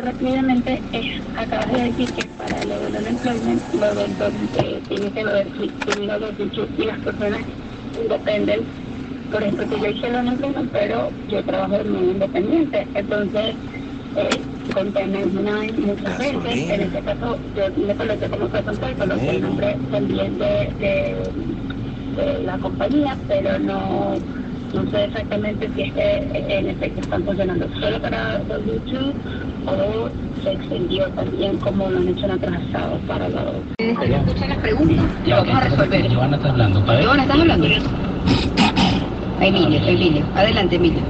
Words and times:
rápidamente 0.00 0.82
es, 0.92 1.06
acabas 1.36 1.72
de 1.72 1.84
decir 1.84 2.10
que 2.14 2.24
para 2.36 2.64
lo 2.64 2.80
del 2.80 2.96
unemployment, 2.96 3.74
lo 3.74 3.94
del 3.94 4.12
eh, 4.56 4.80
tiene 4.88 5.12
que 5.12 5.24
ver 5.24 5.46
tiene 5.86 6.18
los 6.18 6.38
dichos 6.38 6.68
y 6.78 6.84
las 6.84 6.98
personas 7.00 7.40
independen. 8.02 8.60
Por 9.30 9.42
ejemplo, 9.42 9.68
que 9.68 9.80
yo 9.80 9.90
hice 9.90 10.06
el 10.08 10.14
unemployment, 10.16 10.72
pero 10.72 11.10
yo 11.28 11.42
trabajo 11.44 11.78
de 11.78 11.84
manera 11.84 12.12
independiente. 12.12 12.86
Entonces, 12.94 13.54
eh, 14.16 14.40
con 14.72 14.92
tener 14.92 15.26
muchas 15.26 16.18
veces, 16.18 16.70
en 16.70 16.80
este 16.80 17.00
caso 17.02 17.38
yo 17.56 17.86
me 17.86 17.94
coloqué 17.94 18.28
como 18.28 18.46
y 18.46 18.94
coloqué 18.94 19.30
el 19.30 19.40
nombre 19.42 19.76
también 19.90 20.38
de, 20.38 20.72
de, 20.78 22.22
de 22.22 22.42
la 22.44 22.58
compañía, 22.58 23.16
pero 23.28 23.58
no 23.58 24.14
no 24.74 24.90
sé 24.90 25.04
exactamente 25.04 25.70
si 25.74 25.82
es 25.82 25.92
que 25.92 26.16
en 26.58 26.68
efecto 26.68 27.00
están 27.00 27.24
funcionando 27.24 27.68
solo 27.80 28.00
para 28.00 28.42
W2 28.42 29.14
o 29.66 30.08
se 30.42 30.52
extendió 30.52 31.06
también 31.10 31.56
como 31.58 31.88
lo 31.88 31.98
han 31.98 32.08
hecho 32.08 32.26
en 32.26 32.32
otros 32.32 32.54
estados 32.54 33.00
para 33.06 33.28
los... 33.28 33.44
Escuchan 33.78 34.48
las 34.48 34.58
preguntas 34.58 35.04
y 35.24 35.30
vamos 35.30 35.54
a 35.54 35.60
resolver. 35.60 36.14
Joana 36.14 36.36
está 36.36 36.50
hablando. 36.50 36.80
Joana, 36.80 37.22
¿estás 37.22 37.40
hablando? 37.40 37.66
Emilio, 39.40 39.80
Emilio. 39.86 40.24
Adelante, 40.34 40.76
Emilio. 40.76 41.00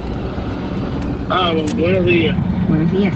Ah, 1.30 1.52
buenos 1.76 2.04
días. 2.04 2.36
Buenos 2.68 2.92
días. 2.92 3.14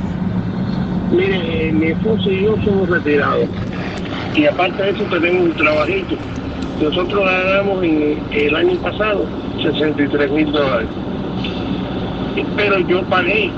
Mire, 1.10 1.68
eh, 1.68 1.73
mi 1.73 1.87
esposo 1.87 2.30
y 2.30 2.43
yo 2.43 2.57
somos 2.65 2.88
retirados. 2.88 3.48
Y 4.34 4.46
aparte 4.46 4.82
de 4.82 4.91
eso 4.91 5.05
tenemos 5.05 5.45
un 5.45 5.52
trabajito. 5.55 6.15
Nosotros 6.82 7.24
ganamos 7.24 7.82
en 7.82 8.23
el 8.30 8.55
año 8.55 8.77
pasado 8.80 9.24
63 9.62 10.30
mil 10.30 10.52
dólares. 10.52 10.88
Pero 12.57 12.79
yo 12.80 13.02
pagué. 13.05 13.51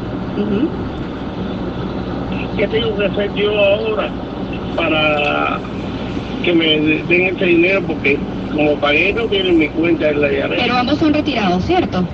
¿Qué 2.57 2.67
tengo 2.69 2.97
que 2.97 3.07
hacer 3.07 3.35
yo 3.35 3.59
ahora 3.59 4.11
para 4.77 5.59
que 6.45 6.53
me 6.53 6.67
den 6.67 7.27
ese 7.27 7.45
dinero? 7.45 7.83
Porque 7.87 8.19
como 8.53 8.75
pagué 8.77 9.13
no 9.13 9.27
tiene 9.27 9.53
mi 9.53 9.69
cuenta 9.69 10.11
en 10.11 10.21
la 10.21 10.33
IRS. 10.33 10.63
Pero 10.63 10.75
ambos 10.77 10.99
son 10.99 11.15
retirados, 11.15 11.65
¿cierto? 11.65 12.05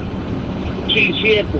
Sí, 0.93 1.13
cierto. 1.21 1.59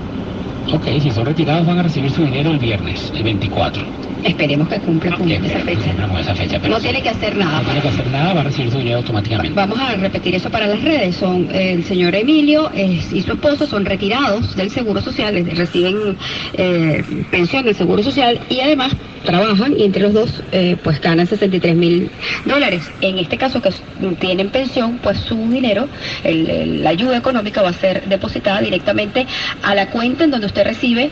Ok, 0.73 0.85
si 1.01 1.11
son 1.11 1.25
retirados 1.25 1.65
van 1.65 1.79
a 1.79 1.83
recibir 1.83 2.11
su 2.11 2.23
dinero 2.23 2.51
el 2.51 2.59
viernes, 2.59 3.11
el 3.15 3.23
24. 3.23 3.83
Esperemos 4.23 4.67
que 4.67 4.79
cumpla 4.79 5.15
con 5.15 5.31
esa 5.31 5.59
fecha. 5.59 5.91
esa 6.19 6.35
fecha 6.35 6.59
no 6.59 6.79
tiene 6.79 7.01
que 7.01 7.09
hacer 7.09 7.35
nada. 7.35 7.59
No 7.59 7.65
tiene 7.65 7.81
que 7.81 7.87
hacer 7.87 8.07
nada, 8.07 8.33
va 8.33 8.41
a 8.41 8.43
recibir 8.43 8.71
su 8.71 8.77
dinero 8.77 8.97
automáticamente. 8.97 9.53
Vamos 9.53 9.79
a 9.79 9.95
repetir 9.95 10.35
eso 10.35 10.49
para 10.49 10.67
las 10.67 10.81
redes. 10.81 11.15
Son 11.15 11.47
el 11.53 11.83
señor 11.83 12.15
Emilio 12.15 12.71
y 12.75 13.21
su 13.21 13.31
esposo 13.31 13.67
son 13.67 13.85
retirados 13.85 14.55
del 14.55 14.69
Seguro 14.69 15.01
Social, 15.01 15.45
reciben 15.55 16.17
eh, 16.53 17.03
pensión 17.31 17.65
del 17.65 17.75
Seguro 17.75 18.03
Social 18.03 18.39
y 18.49 18.59
además 18.59 18.95
trabajan 19.23 19.77
y 19.77 19.83
entre 19.83 20.01
los 20.03 20.13
dos 20.13 20.43
eh, 20.51 20.75
pues 20.83 20.99
ganan 21.01 21.27
63 21.27 21.75
mil 21.75 22.09
dólares. 22.45 22.89
En 23.01 23.17
este 23.19 23.37
caso 23.37 23.61
que 23.61 23.71
tienen 24.19 24.49
pensión, 24.49 24.99
pues 25.01 25.17
su 25.19 25.35
dinero, 25.49 25.87
la 26.23 26.89
ayuda 26.89 27.17
económica 27.17 27.61
va 27.61 27.69
a 27.69 27.73
ser 27.73 28.05
depositada 28.07 28.61
directamente 28.61 29.25
a 29.63 29.75
la 29.75 29.89
cuenta 29.89 30.23
en 30.23 30.31
donde 30.31 30.47
usted 30.47 30.63
recibe 30.63 31.09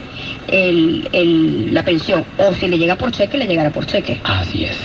la 1.72 1.84
pensión. 1.84 2.26
O 2.38 2.54
si 2.54 2.68
le 2.68 2.78
llega 2.78 2.96
por 2.96 3.12
cheque, 3.12 3.38
le 3.38 3.48
llegará 3.48 3.70
por 3.72 3.86
cheque. 3.86 4.20
Así 4.24 4.66
es, 4.66 4.78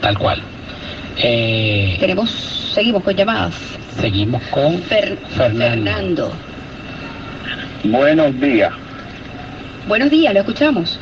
tal 0.00 0.18
cual. 0.18 0.42
Eh, 1.18 1.96
Tenemos, 2.00 2.30
seguimos 2.74 3.02
con 3.02 3.14
llamadas. 3.14 3.54
Seguimos 4.00 4.42
con 4.44 4.82
Fernando. 4.82 6.32
Buenos 7.84 8.40
días. 8.40 8.72
Buenos 9.86 10.10
días, 10.10 10.32
lo 10.32 10.40
escuchamos. 10.40 10.98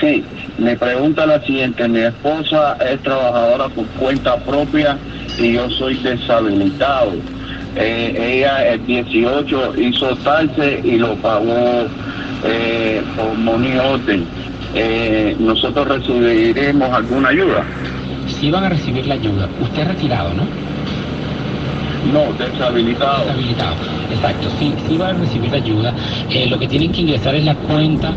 Sí, 0.00 0.24
me 0.58 0.76
pregunta 0.76 1.26
la 1.26 1.40
siguiente, 1.44 1.88
mi 1.88 2.00
esposa 2.00 2.76
es 2.88 3.00
trabajadora 3.02 3.68
por 3.68 3.86
cuenta 3.98 4.36
propia 4.38 4.96
y 5.38 5.52
yo 5.54 5.68
soy 5.70 5.94
deshabilitado. 5.96 7.12
Eh, 7.76 8.38
ella 8.38 8.72
el 8.72 8.86
18 8.86 9.74
hizo 9.78 10.14
taxe 10.16 10.80
y 10.84 10.96
lo 10.96 11.16
pagó 11.16 11.86
eh, 12.44 13.02
por 13.16 13.34
money 13.34 13.76
orden. 13.78 14.24
Eh, 14.74 15.36
nosotros 15.38 15.88
recibiremos 15.88 16.90
alguna 16.92 17.30
ayuda. 17.30 17.64
Sí 18.26 18.50
van 18.50 18.64
a 18.64 18.68
recibir 18.68 19.06
la 19.06 19.14
ayuda. 19.14 19.48
Usted 19.60 19.82
es 19.82 19.88
retirado, 19.88 20.34
¿no? 20.34 20.46
No, 22.12 22.32
deshabilitado. 22.34 23.24
Deshabilitado, 23.24 23.76
exacto. 24.10 24.48
Sí, 24.58 24.74
sí 24.88 24.96
van 24.96 25.16
a 25.16 25.20
recibir 25.20 25.54
ayuda. 25.54 25.94
lo 26.48 26.58
que 26.58 26.68
tienen 26.68 26.92
que 26.92 27.02
ingresar 27.02 27.34
es 27.34 27.44
la 27.44 27.54
cuenta 27.54 28.14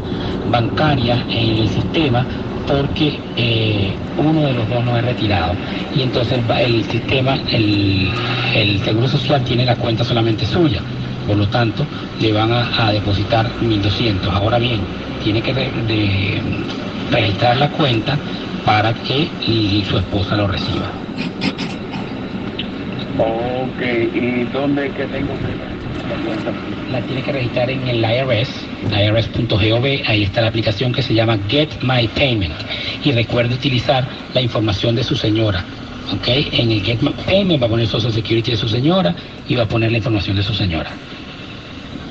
bancaria 0.49 1.23
en 1.29 1.57
el 1.57 1.69
sistema 1.69 2.25
porque 2.67 3.17
eh, 3.37 3.93
uno 4.17 4.41
de 4.41 4.53
los 4.53 4.69
dos 4.69 4.83
no 4.83 4.97
es 4.97 5.05
retirado 5.05 5.53
y 5.95 6.01
entonces 6.01 6.39
el, 6.59 6.83
sistema, 6.85 7.37
el, 7.49 8.81
Seguro 8.83 9.07
Social 9.07 9.43
tiene 9.43 9.65
la 9.65 9.75
cuenta 9.75 10.03
solamente 10.03 10.45
suya, 10.45 10.81
por 11.25 11.37
lo 11.37 11.47
tanto 11.47 11.85
le 12.19 12.33
van 12.33 12.51
a, 12.51 12.91
depositar 12.91 13.49
1.200. 13.61 14.29
Ahora 14.31 14.59
bien, 14.59 14.81
tiene 15.23 15.41
que 15.41 15.53
registrar 17.11 17.57
la 17.57 17.69
cuenta 17.69 18.17
para 18.65 18.93
que 18.93 19.29
su 19.89 19.97
esposa 19.97 20.35
lo 20.35 20.47
reciba. 20.47 20.91
Ok, 23.19 23.81
¿y 24.13 24.43
dónde 24.53 24.89
que 24.91 25.05
tengo 25.05 25.33
que 25.39 25.77
la 26.91 27.01
tiene 27.01 27.21
que 27.21 27.31
registrar 27.31 27.69
en 27.69 27.85
el 27.87 27.99
IRS, 27.99 28.49
irs.gov, 28.91 29.85
ahí 30.07 30.23
está 30.23 30.41
la 30.41 30.47
aplicación 30.47 30.93
que 30.93 31.01
se 31.01 31.13
llama 31.13 31.37
Get 31.49 31.69
My 31.81 32.07
Payment. 32.07 32.53
Y 33.03 33.11
recuerde 33.11 33.55
utilizar 33.55 34.07
la 34.33 34.41
información 34.41 34.95
de 34.95 35.03
su 35.03 35.15
señora. 35.15 35.65
¿ok? 36.13 36.27
En 36.53 36.71
el 36.71 36.81
Get 36.81 37.01
My 37.01 37.13
Payment 37.25 37.61
va 37.61 37.67
a 37.67 37.69
poner 37.69 37.87
Social 37.87 38.13
Security 38.13 38.51
de 38.51 38.57
su 38.57 38.69
señora 38.69 39.13
y 39.47 39.55
va 39.55 39.63
a 39.63 39.67
poner 39.67 39.91
la 39.91 39.97
información 39.97 40.37
de 40.37 40.43
su 40.43 40.53
señora. 40.53 40.91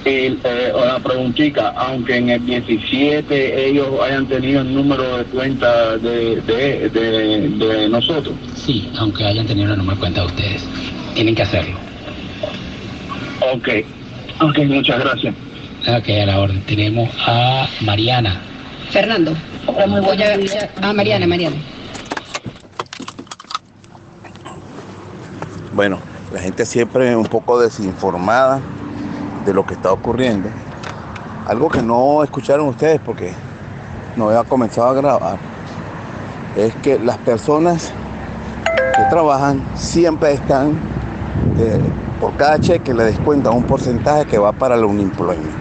El, 0.07 0.39
eh, 0.45 0.73
una 0.73 1.01
preguntita, 1.01 1.71
aunque 1.77 2.17
en 2.17 2.29
el 2.29 2.47
17 2.47 3.69
ellos 3.69 3.89
hayan 4.01 4.25
tenido 4.29 4.61
el 4.61 4.73
número 4.73 5.19
de 5.19 5.25
cuenta 5.25 5.97
de, 5.99 6.41
de, 6.43 6.89
de 6.89 7.89
nosotros. 7.89 8.33
Sí, 8.55 8.89
aunque 9.01 9.25
hayan 9.25 9.49
tenido 9.49 9.73
el 9.73 9.79
número 9.79 9.97
de 9.97 10.01
cuenta 10.01 10.21
de 10.21 10.27
ustedes. 10.29 10.65
Tienen 11.15 11.35
que 11.35 11.43
hacerlo. 11.43 11.77
Ok, 13.53 13.69
ok, 14.43 14.59
muchas 14.67 15.01
gracias. 15.01 15.35
Ok, 15.89 16.09
a 16.09 16.27
la 16.27 16.39
orden. 16.39 16.63
Tenemos 16.67 17.11
a 17.27 17.67
Mariana. 17.81 18.41
Fernando. 18.91 19.33
Voy 19.67 20.23
a, 20.23 20.89
a 20.89 20.93
Mariana, 20.93 21.27
Mariana. 21.27 21.57
Bueno, 25.73 25.99
la 26.33 26.39
gente 26.39 26.65
siempre 26.65 27.11
es 27.11 27.17
un 27.17 27.27
poco 27.27 27.61
desinformada 27.61 28.61
de 29.47 29.55
lo 29.55 29.65
que 29.65 29.75
está 29.75 29.93
ocurriendo. 29.93 30.51
Algo 31.47 31.69
que 31.71 31.81
no 31.81 32.23
escucharon 32.23 32.69
ustedes 32.69 33.01
porque 33.01 33.33
no 34.17 34.29
había 34.29 34.45
comenzado 34.45 34.89
a 34.89 34.95
grabar 34.95 35.39
es 36.57 36.75
que 36.77 36.99
las 36.99 37.17
personas 37.19 37.93
que 38.97 39.03
trabajan 39.11 39.63
siempre 39.75 40.33
están 40.33 40.73
eh, 41.59 41.81
por 42.21 42.35
cada 42.37 42.59
cheque 42.59 42.93
le 42.93 43.05
descuentan 43.05 43.55
un 43.55 43.63
porcentaje 43.63 44.27
que 44.27 44.39
va 44.39 44.53
para 44.53 44.75
el 44.75 44.85
unemployment. 44.85 45.55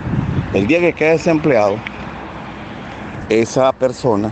El 0.53 0.67
día 0.67 0.79
que 0.79 0.93
quede 0.93 1.11
desempleado, 1.11 1.75
esa 3.29 3.71
persona 3.73 4.31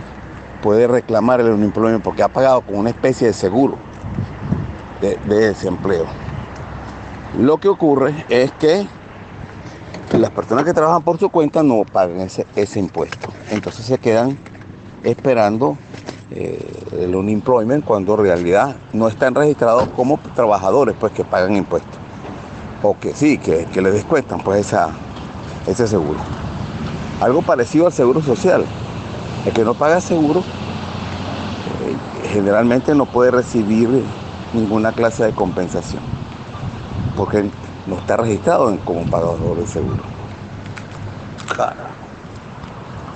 puede 0.62 0.86
reclamar 0.86 1.40
el 1.40 1.50
unemployment 1.50 2.02
porque 2.02 2.22
ha 2.22 2.28
pagado 2.28 2.62
con 2.62 2.76
una 2.76 2.90
especie 2.90 3.26
de 3.26 3.32
seguro 3.34 3.76
de, 5.00 5.16
desempleo. 5.26 6.06
Lo 7.38 7.58
que 7.58 7.68
ocurre 7.68 8.24
es 8.28 8.52
que 8.52 8.86
las 10.18 10.30
personas 10.30 10.64
que 10.64 10.72
trabajan 10.72 11.02
por 11.02 11.18
su 11.18 11.28
cuenta 11.28 11.62
no 11.62 11.84
pagan 11.84 12.20
ese, 12.20 12.78
impuesto. 12.78 13.28
Entonces 13.50 13.84
se 13.84 13.98
quedan 13.98 14.38
esperando 15.02 15.76
eh, 16.30 16.84
el 16.92 17.14
unemployment 17.14 17.84
cuando 17.84 18.14
en 18.14 18.20
realidad 18.20 18.76
no 18.92 19.08
están 19.08 19.34
registrados 19.34 19.88
como 19.88 20.18
trabajadores 20.34 20.94
pues 20.98 21.12
que 21.12 21.24
pagan 21.24 21.56
impuestos 21.56 21.98
o 22.82 22.98
que 22.98 23.14
sí, 23.14 23.38
que, 23.38 23.66
le 23.80 23.90
descuentan 23.90 24.40
pues 24.40 24.66
esa, 24.66 24.90
ese 25.66 25.86
seguro. 25.86 26.20
Algo 27.20 27.42
parecido 27.42 27.86
al 27.86 27.92
seguro 27.92 28.20
social. 28.22 28.64
El 29.46 29.52
que 29.52 29.64
no 29.64 29.74
paga 29.74 30.00
seguro 30.00 30.40
eh, 30.40 32.28
generalmente 32.32 32.94
no 32.94 33.06
puede 33.06 33.30
recibir 33.30 34.02
ninguna 34.52 34.92
clase 34.92 35.24
de 35.24 35.32
compensación 35.32 36.02
porque 37.16 37.50
no 37.86 37.98
está 37.98 38.16
registrado 38.16 38.76
como 38.84 39.04
pagador 39.10 39.56
de 39.58 39.66
seguro. 39.66 40.02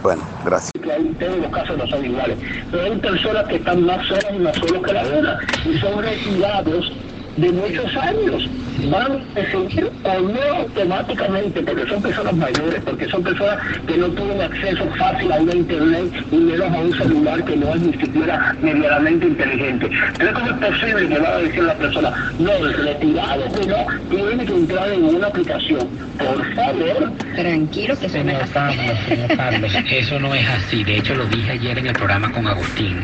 Bueno, 0.03 0.23
gracias. 0.44 0.73
Todos 1.19 1.38
los 1.38 1.50
casos 1.50 1.76
no 1.76 1.87
son 1.88 2.05
iguales, 2.05 2.38
pero 2.70 2.85
hay 2.85 2.97
personas 2.99 3.47
que 3.49 3.56
están 3.56 3.85
más 3.85 4.06
solas 4.06 4.26
y 4.32 4.38
más 4.38 4.55
solos 4.56 4.82
que 4.85 4.93
la 4.93 5.03
otra 5.03 5.38
y 5.65 5.79
son 5.79 6.03
retirados 6.03 6.93
de 7.37 7.53
muchos 7.53 7.97
años 7.97 8.49
van 8.91 9.23
recibir 9.43 9.90
o 10.05 10.20
no 10.20 10.43
automáticamente, 10.58 11.62
porque 11.62 11.87
son 11.87 12.02
personas 12.02 12.35
mayores, 12.35 12.81
porque 12.85 13.08
son 13.08 13.23
personas 13.23 13.58
que 13.87 13.96
no 13.96 14.08
tienen 14.08 14.40
acceso 14.40 14.85
fácil 14.99 15.32
a 15.32 15.37
una 15.40 15.55
internet 15.55 16.25
y 16.31 16.37
menos 16.37 16.73
a 16.73 16.79
un 16.79 16.93
celular 16.96 17.44
que 17.44 17.56
no 17.56 17.75
es 17.75 17.81
ni 17.81 17.93
siquiera 17.93 18.56
medianamente 18.61 19.26
inteligente. 19.26 19.90
Pero 20.19 20.35
¿cómo 20.35 20.46
es 20.46 20.73
posible 20.73 21.08
que 21.08 21.19
va 21.19 21.29
a 21.29 21.38
decir 21.38 21.62
la 21.62 21.75
persona, 21.75 22.32
no, 22.38 22.52
el 22.52 22.75
retirado, 22.75 23.44
no, 23.67 24.17
tiene 24.17 24.44
que 24.44 24.52
entrar 24.52 24.93
en 24.93 25.05
una 25.05 25.26
aplicación? 25.26 25.88
Por 26.19 26.55
favor. 26.55 27.12
Tranquilo 27.35 27.99
que 27.99 28.06
eso 28.06 28.19
no 28.19 28.31
Señor. 28.31 28.49
Carlos, 28.52 28.96
señor 29.06 29.37
Carlos, 29.37 29.73
eso 29.90 30.19
no 30.19 30.35
es 30.35 30.49
así. 30.49 30.85
De 30.85 30.96
hecho, 30.96 31.14
lo 31.14 31.26
dije 31.26 31.52
ayer 31.52 31.79
en 31.79 31.87
el 31.87 31.93
programa 31.93 32.32
con 32.32 32.46
Agustín, 32.46 32.99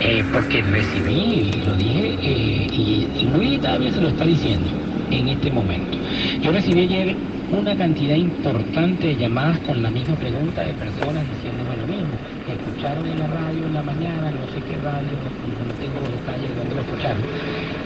eh, 0.00 0.22
porque 0.32 0.62
recibí, 0.62 1.50
lo 1.66 1.74
dije, 1.74 2.18
eh, 2.20 2.66
y, 2.70 3.08
y 3.18 3.30
Luis 3.34 3.60
también 3.60 3.94
se 3.94 4.00
lo 4.00 4.08
está 4.08 4.24
diciendo 4.24 4.91
en 5.18 5.28
este 5.28 5.50
momento. 5.50 5.98
Yo 6.40 6.52
recibí 6.52 6.80
ayer 6.80 7.16
una 7.52 7.76
cantidad 7.76 8.16
importante 8.16 9.08
de 9.08 9.16
llamadas 9.16 9.58
con 9.60 9.82
la 9.82 9.90
misma 9.90 10.16
pregunta 10.16 10.62
de 10.62 10.72
personas 10.72 11.24
diciéndome 11.36 11.76
lo 11.76 11.86
mismo, 11.86 12.14
escucharon 12.48 13.06
en 13.06 13.18
la 13.18 13.26
radio 13.26 13.66
en 13.66 13.74
la 13.74 13.82
mañana, 13.82 14.30
no 14.30 14.46
sé 14.52 14.60
qué 14.64 14.76
radio, 14.82 15.12
no, 15.12 15.74
tengo 15.76 16.00
detalles 16.08 16.48
de 16.48 16.56
dónde 16.56 16.74
lo 16.74 16.80
escucharon, 16.80 17.22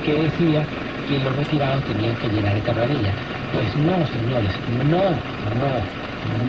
que 0.05 0.12
decía 0.14 0.64
que 1.08 1.19
los 1.19 1.37
retirados 1.37 1.84
tenían 1.84 2.14
que 2.17 2.28
llenar 2.28 2.56
esta 2.56 2.73
planilla. 2.73 3.12
Pues 3.52 3.76
no, 3.76 3.94
señores, 4.06 4.52
no, 4.87 5.02
no, 5.02 5.70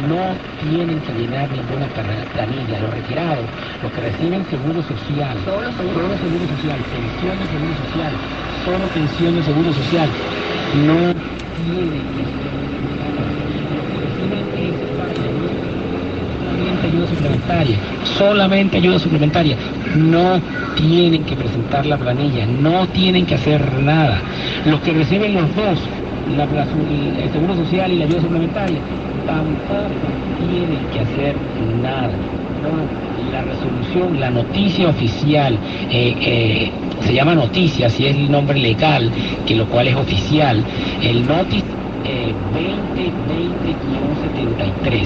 no 0.07 0.37
tienen 0.59 1.01
que 1.01 1.13
llenar 1.13 1.49
ninguna 1.51 1.87
pla- 1.87 2.25
planilla. 2.31 2.79
Los 2.79 2.89
retirados, 2.91 3.49
los 3.81 3.91
que 3.91 4.01
reciben 4.01 4.45
seguro 4.45 4.81
social, 4.83 5.37
Solo 5.43 5.71
seguro. 5.73 6.17
seguro 6.17 6.47
social, 6.47 6.83
pensión 6.91 7.39
de 7.39 7.47
seguro 7.47 7.75
social, 7.75 8.13
solo 8.65 8.87
pensión 8.89 9.35
de 9.35 9.43
seguro 9.43 9.73
social, 9.73 10.09
no 10.85 11.13
tienen 11.55 12.07
que 12.15 12.25
solamente 16.47 16.87
ayuda 16.87 17.07
suplementaria, 17.07 17.77
solamente 18.17 18.77
ayuda 18.77 18.99
suplementaria. 18.99 19.57
No 19.95 20.41
tienen 20.75 21.23
que 21.23 21.35
presentar 21.35 21.85
la 21.85 21.97
planilla, 21.97 22.45
no 22.45 22.87
tienen 22.87 23.25
que 23.25 23.35
hacer 23.35 23.73
nada. 23.81 24.21
Los 24.65 24.79
que 24.81 24.93
reciben 24.93 25.33
los 25.33 25.53
dos, 25.55 25.79
la- 26.35 26.45
la- 26.45 26.67
el 27.23 27.29
seguro 27.31 27.55
social 27.55 27.91
y 27.91 27.97
la 27.97 28.05
ayuda 28.05 28.21
suplementaria, 28.21 28.79
tampoco 29.27 29.91
tienen 30.39 30.79
que 30.91 31.01
hacer 31.01 31.35
nada. 31.81 32.15
La 33.31 33.43
resolución, 33.43 34.19
la 34.19 34.31
noticia 34.31 34.89
oficial, 34.89 35.59
eh, 35.91 36.15
eh, 36.19 36.71
se 37.01 37.13
llama 37.13 37.35
noticia, 37.35 37.87
si 37.89 38.07
es 38.07 38.15
el 38.15 38.31
nombre 38.31 38.57
legal, 38.57 39.11
que 39.45 39.55
lo 39.55 39.67
cual 39.67 39.89
es 39.89 39.95
oficial, 39.95 40.63
el 41.03 41.27
notice 41.27 41.65
eh, 42.05 42.33
2020-73. 42.55 45.05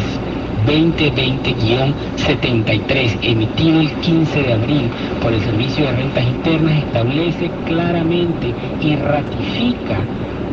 2020-73, 0.67 3.17
emitido 3.23 3.81
el 3.81 3.91
15 3.93 4.43
de 4.43 4.53
abril 4.53 4.91
por 5.21 5.33
el 5.33 5.41
Servicio 5.41 5.85
de 5.85 5.93
Rentas 5.93 6.23
Internas, 6.23 6.77
establece 6.77 7.49
claramente 7.65 8.53
y 8.79 8.95
ratifica 8.95 9.97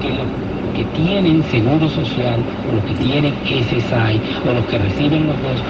que 0.00 0.08
los 0.08 0.26
que 0.78 0.84
tienen 1.02 1.42
seguro 1.50 1.88
social, 1.88 2.40
o 2.68 2.74
los 2.76 2.84
que 2.84 2.94
tienen 2.94 3.34
SSI, 3.44 4.20
o 4.48 4.52
los 4.54 4.64
que 4.66 4.78
reciben 4.78 5.26
los 5.26 5.42
dos, 5.42 5.60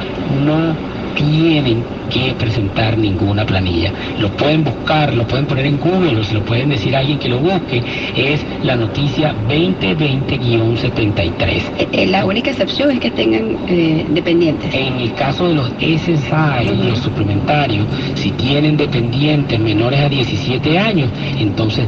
no 0.45 0.77
tienen 1.17 1.83
que 2.09 2.35
presentar 2.39 2.97
ninguna 2.99 3.45
planilla. 3.45 3.93
Lo 4.19 4.31
pueden 4.31 4.65
buscar, 4.65 5.13
lo 5.15 5.27
pueden 5.27 5.47
poner 5.47 5.67
en 5.67 5.79
Google, 5.79 6.21
o 6.21 6.25
se 6.25 6.35
lo 6.35 6.45
pueden 6.45 6.71
decir 6.71 6.97
a 6.97 7.01
alguien 7.01 7.19
que 7.19 7.29
lo 7.29 7.39
busque. 7.39 7.83
Es 8.17 8.45
la 8.63 8.77
noticia 8.77 9.35
2020-73. 9.49 11.63
Eh, 11.79 11.89
eh, 11.93 12.07
la 12.07 12.25
única 12.25 12.51
excepción 12.51 12.91
es 12.91 13.01
que 13.01 13.11
tengan 13.11 13.57
eh, 13.69 14.07
dependientes. 14.11 14.75
En 14.75 15.01
el 15.01 15.15
caso 15.15 15.49
de 15.49 15.55
los 15.55 15.69
SSI, 15.79 16.89
los 16.89 16.99
suplementarios, 16.99 17.87
si 18.15 18.31
tienen 18.33 18.77
dependientes 18.77 19.59
menores 19.59 20.01
a 20.01 20.09
17 20.09 20.79
años, 20.79 21.11
entonces 21.39 21.87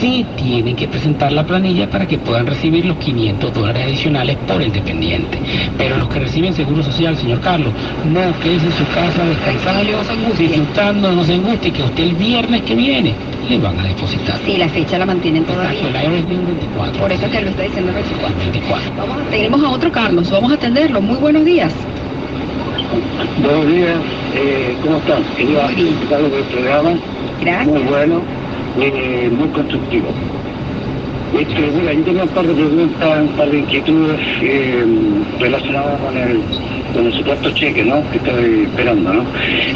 sí 0.00 0.24
tienen 0.36 0.76
que 0.76 0.88
presentar 0.88 1.32
la 1.32 1.44
planilla 1.44 1.90
para 1.90 2.06
que 2.06 2.18
puedan 2.18 2.46
recibir 2.46 2.86
los 2.86 2.96
500 2.98 3.52
dólares 3.52 3.84
adicionales 3.84 4.36
por 4.46 4.62
el 4.62 4.72
dependiente. 4.72 5.38
Pero 5.76 5.98
los 5.98 6.08
que 6.08 6.20
reciben 6.20 6.54
seguro 6.54 6.82
social, 6.82 7.16
señor 7.16 7.40
Carlos, 7.40 7.72
no, 8.04 8.38
quédese 8.40 8.66
en 8.66 8.72
su 8.72 8.86
casa 8.88 9.24
descansando, 9.24 9.59
No 9.64 10.04
se 10.04 10.12
angustien. 10.12 10.48
disfrutando, 10.52 11.12
no 11.12 11.24
se 11.24 11.34
angustie, 11.34 11.70
que 11.72 11.82
usted 11.82 12.02
el 12.02 12.14
viernes 12.14 12.62
que 12.62 12.74
viene 12.74 13.14
le 13.48 13.58
van 13.58 13.78
a 13.78 13.84
depositar. 13.84 14.38
Sí, 14.44 14.56
la 14.56 14.68
fecha 14.68 14.98
la 14.98 15.06
mantienen 15.06 15.42
Exacto, 15.42 15.86
el 15.86 15.92
todavía. 15.92 16.08
Un 16.08 16.46
24. 16.46 17.00
Por 17.00 17.12
eso 17.12 17.26
es 17.26 17.32
que 17.32 17.40
lo 17.42 17.50
está 17.50 17.62
diciendo 17.62 17.88
el 17.90 17.94
24. 17.96 18.38
24. 18.38 18.92
Vamos 18.96 19.16
a, 19.18 19.30
tenemos 19.30 19.62
a 19.62 19.68
otro 19.70 19.92
Carlos, 19.92 20.30
vamos 20.30 20.52
a 20.52 20.54
atenderlo. 20.54 21.02
Muy 21.02 21.16
buenos 21.16 21.44
días. 21.44 21.74
Buenos 23.42 23.66
días, 23.66 23.96
eh, 24.34 24.76
¿cómo 24.82 24.96
están? 24.98 25.22
Quería 25.36 25.66
Muy 25.66 25.84
por 26.08 26.20
el 26.20 26.44
programa, 26.44 26.90
muy 26.90 27.00
Gracias. 27.40 27.90
bueno, 27.90 28.22
eh, 28.80 29.30
muy 29.32 29.48
constructivo. 29.48 30.08
Este, 31.32 31.60
mira, 31.70 31.92
yo 31.94 32.02
tengo 32.04 32.22
un 32.24 32.28
par 32.30 32.46
de 32.46 32.54
preguntas, 32.54 33.22
un 33.22 33.36
par 33.36 33.50
de 33.50 33.58
inquietudes 33.60 34.20
eh, 34.42 34.84
relacionadas 35.38 36.00
con 36.00 36.16
el, 36.16 36.42
con 36.92 37.06
el 37.06 37.12
supuesto 37.14 37.50
cheque, 37.52 37.84
¿no? 37.84 38.02
Que 38.10 38.18
estoy 38.18 38.64
esperando, 38.64 39.12
¿no? 39.12 39.24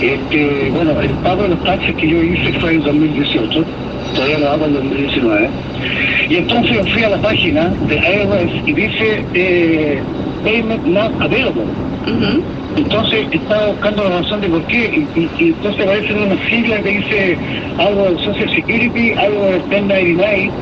Este, 0.02 0.70
bueno, 0.70 1.00
el 1.00 1.14
pago 1.18 1.44
de 1.44 1.50
los 1.50 1.62
taxes 1.62 1.94
que 1.96 2.08
yo 2.08 2.22
hice 2.22 2.52
fue 2.58 2.74
en 2.74 2.80
2018, 2.82 3.64
todavía 4.14 4.38
lo 4.40 4.50
hago 4.50 4.66
en 4.66 4.72
2019. 4.74 5.50
Y 6.30 6.36
entonces 6.36 6.78
fui 6.92 7.02
a 7.04 7.10
la 7.10 7.20
página 7.20 7.68
de 7.80 7.94
IRS 7.96 8.52
y 8.66 8.72
dice 8.74 9.26
eh, 9.34 10.02
Payment 10.42 10.84
Not 10.86 11.12
Available. 11.20 11.66
Entonces 12.76 13.28
estaba 13.30 13.68
buscando 13.68 14.02
la 14.02 14.18
razón 14.20 14.40
de 14.40 14.48
por 14.48 14.66
qué 14.66 14.90
y, 14.92 15.20
y- 15.20 15.30
y 15.38 15.48
entonces 15.50 15.84
aparece 15.86 16.12
una 16.14 16.48
sigla 16.50 16.82
que 16.82 16.88
dice 16.90 17.38
algo 17.78 18.10
de 18.10 18.18
Social 18.24 18.50
Security, 18.52 19.12
algo 19.16 19.46
de 19.46 19.58
1099 19.70 20.52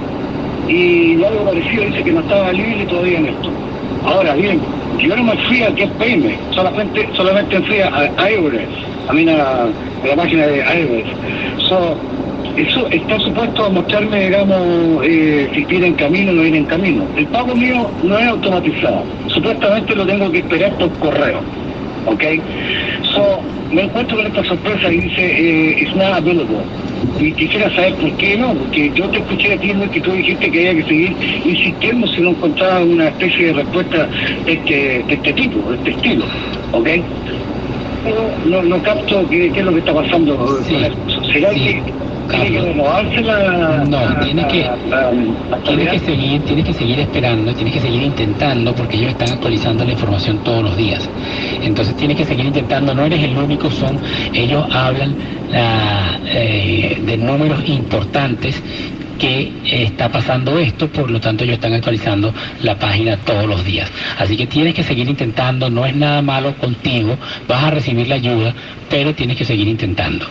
y 0.68 1.22
algo 1.24 1.44
parecido 1.44 1.84
dice 1.84 2.02
que 2.02 2.12
no 2.12 2.20
estaba 2.20 2.52
libre 2.52 2.86
todavía 2.86 3.18
en 3.18 3.26
esto. 3.26 3.50
Ahora 4.04 4.34
bien, 4.34 4.60
yo 4.98 5.16
no 5.16 5.24
me 5.24 5.36
fui 5.46 5.62
a 5.62 5.72
Get 5.72 5.90
Payment, 5.92 6.38
solamente, 6.54 7.08
solamente 7.14 7.60
fui 7.62 7.78
a 7.80 8.10
IRS, 8.30 8.68
a 9.08 9.12
mí 9.12 9.28
a, 9.28 9.64
a 9.64 10.06
la 10.06 10.16
página 10.16 10.46
de 10.46 10.58
IRS. 10.58 11.68
So, 11.68 11.96
eso 12.56 12.86
está 12.88 13.18
supuesto 13.18 13.64
a 13.64 13.70
mostrarme, 13.70 14.26
digamos, 14.26 14.58
eh, 15.04 15.48
si 15.54 15.64
viene 15.64 15.86
en 15.88 15.94
camino 15.94 16.32
o 16.32 16.34
no 16.34 16.42
viene 16.42 16.58
en 16.58 16.66
camino. 16.66 17.04
El 17.16 17.26
pago 17.28 17.54
mío 17.54 17.90
no 18.02 18.18
es 18.18 18.26
automatizado. 18.26 19.04
Supuestamente 19.28 19.94
lo 19.94 20.06
tengo 20.06 20.30
que 20.30 20.38
esperar 20.38 20.72
por 20.76 20.90
correo. 20.98 21.40
¿Ok? 22.06 22.24
So, 23.04 23.42
me 23.72 23.82
encuentro 23.82 24.16
con 24.16 24.26
esta 24.26 24.44
sorpresa 24.44 24.92
y 24.92 25.00
dice, 25.00 25.22
eh, 25.22 25.76
it's 25.80 25.94
not 25.96 26.14
available. 26.14 26.62
Y 27.20 27.32
quisiera 27.32 27.74
saber 27.74 27.94
por 27.96 28.12
qué 28.16 28.36
no, 28.36 28.54
porque 28.54 28.90
yo 28.94 29.08
te 29.08 29.18
escuché 29.18 29.54
a 29.54 29.58
ti, 29.58 29.72
Luis, 29.72 29.90
que 29.90 30.00
tú 30.00 30.12
dijiste 30.12 30.50
que 30.50 30.68
había 30.68 30.82
que 30.82 30.88
seguir 30.88 31.16
insistiendo 31.44 32.06
si 32.08 32.20
no 32.20 32.30
encontraba 32.30 32.80
una 32.80 33.08
especie 33.08 33.46
de 33.46 33.52
respuesta 33.54 34.08
de 34.44 34.52
este, 34.52 35.04
de 35.04 35.14
este 35.14 35.32
tipo, 35.32 35.70
de 35.70 35.76
este 35.76 35.90
estilo. 35.90 36.24
¿Ok? 36.72 36.88
Pero 38.04 38.30
no, 38.46 38.62
no 38.62 38.82
capto 38.82 39.28
qué, 39.28 39.50
qué 39.52 39.60
es 39.60 39.64
lo 39.64 39.72
que 39.72 39.78
está 39.78 39.94
pasando 39.94 40.62
Sí. 40.64 40.74
¿Será 41.32 41.52
sí, 41.52 41.60
que 41.60 42.01
tiene 42.28 42.44
que 42.46 42.52
Carlos. 42.54 42.64
renovarse 42.64 43.20
la... 43.22 43.84
No, 43.84 44.20
tiene 44.20 44.46
que- 44.48 44.64
actualidad? 44.64 45.92
que 45.92 45.98
seguir, 46.00 46.42
tienes 46.44 46.64
que 46.64 46.74
seguir 46.74 46.98
esperando, 47.00 47.54
tienes 47.54 47.74
que 47.74 47.80
seguir 47.80 48.02
intentando, 48.02 48.74
porque 48.74 48.96
ellos 48.96 49.10
están 49.10 49.30
actualizando 49.32 49.84
la 49.84 49.92
información 49.92 50.38
todos 50.40 50.62
los 50.62 50.76
días. 50.76 51.10
Entonces 51.62 51.94
tienes 51.96 52.16
que 52.16 52.24
seguir 52.24 52.46
intentando, 52.46 52.94
no 52.94 53.04
eres 53.04 53.22
el 53.22 53.36
único, 53.36 53.70
son, 53.70 54.00
ellos 54.32 54.64
hablan 54.70 55.16
eh, 55.52 56.98
de 57.04 57.16
números 57.18 57.68
importantes 57.68 58.62
que 59.18 59.52
está 59.64 60.10
pasando 60.10 60.58
esto, 60.58 60.88
por 60.88 61.08
lo 61.10 61.20
tanto 61.20 61.44
ellos 61.44 61.54
están 61.54 61.74
actualizando 61.74 62.34
la 62.62 62.76
página 62.76 63.16
todos 63.18 63.46
los 63.46 63.64
días. 63.64 63.90
Así 64.18 64.36
que 64.36 64.46
tienes 64.46 64.74
que 64.74 64.82
seguir 64.82 65.08
intentando, 65.08 65.70
no 65.70 65.86
es 65.86 65.94
nada 65.94 66.22
malo 66.22 66.54
contigo, 66.56 67.16
vas 67.46 67.62
a 67.64 67.70
recibir 67.70 68.08
la 68.08 68.16
ayuda, 68.16 68.52
pero 68.88 69.14
tienes 69.14 69.36
que 69.36 69.44
seguir 69.44 69.68
intentando. 69.68 70.26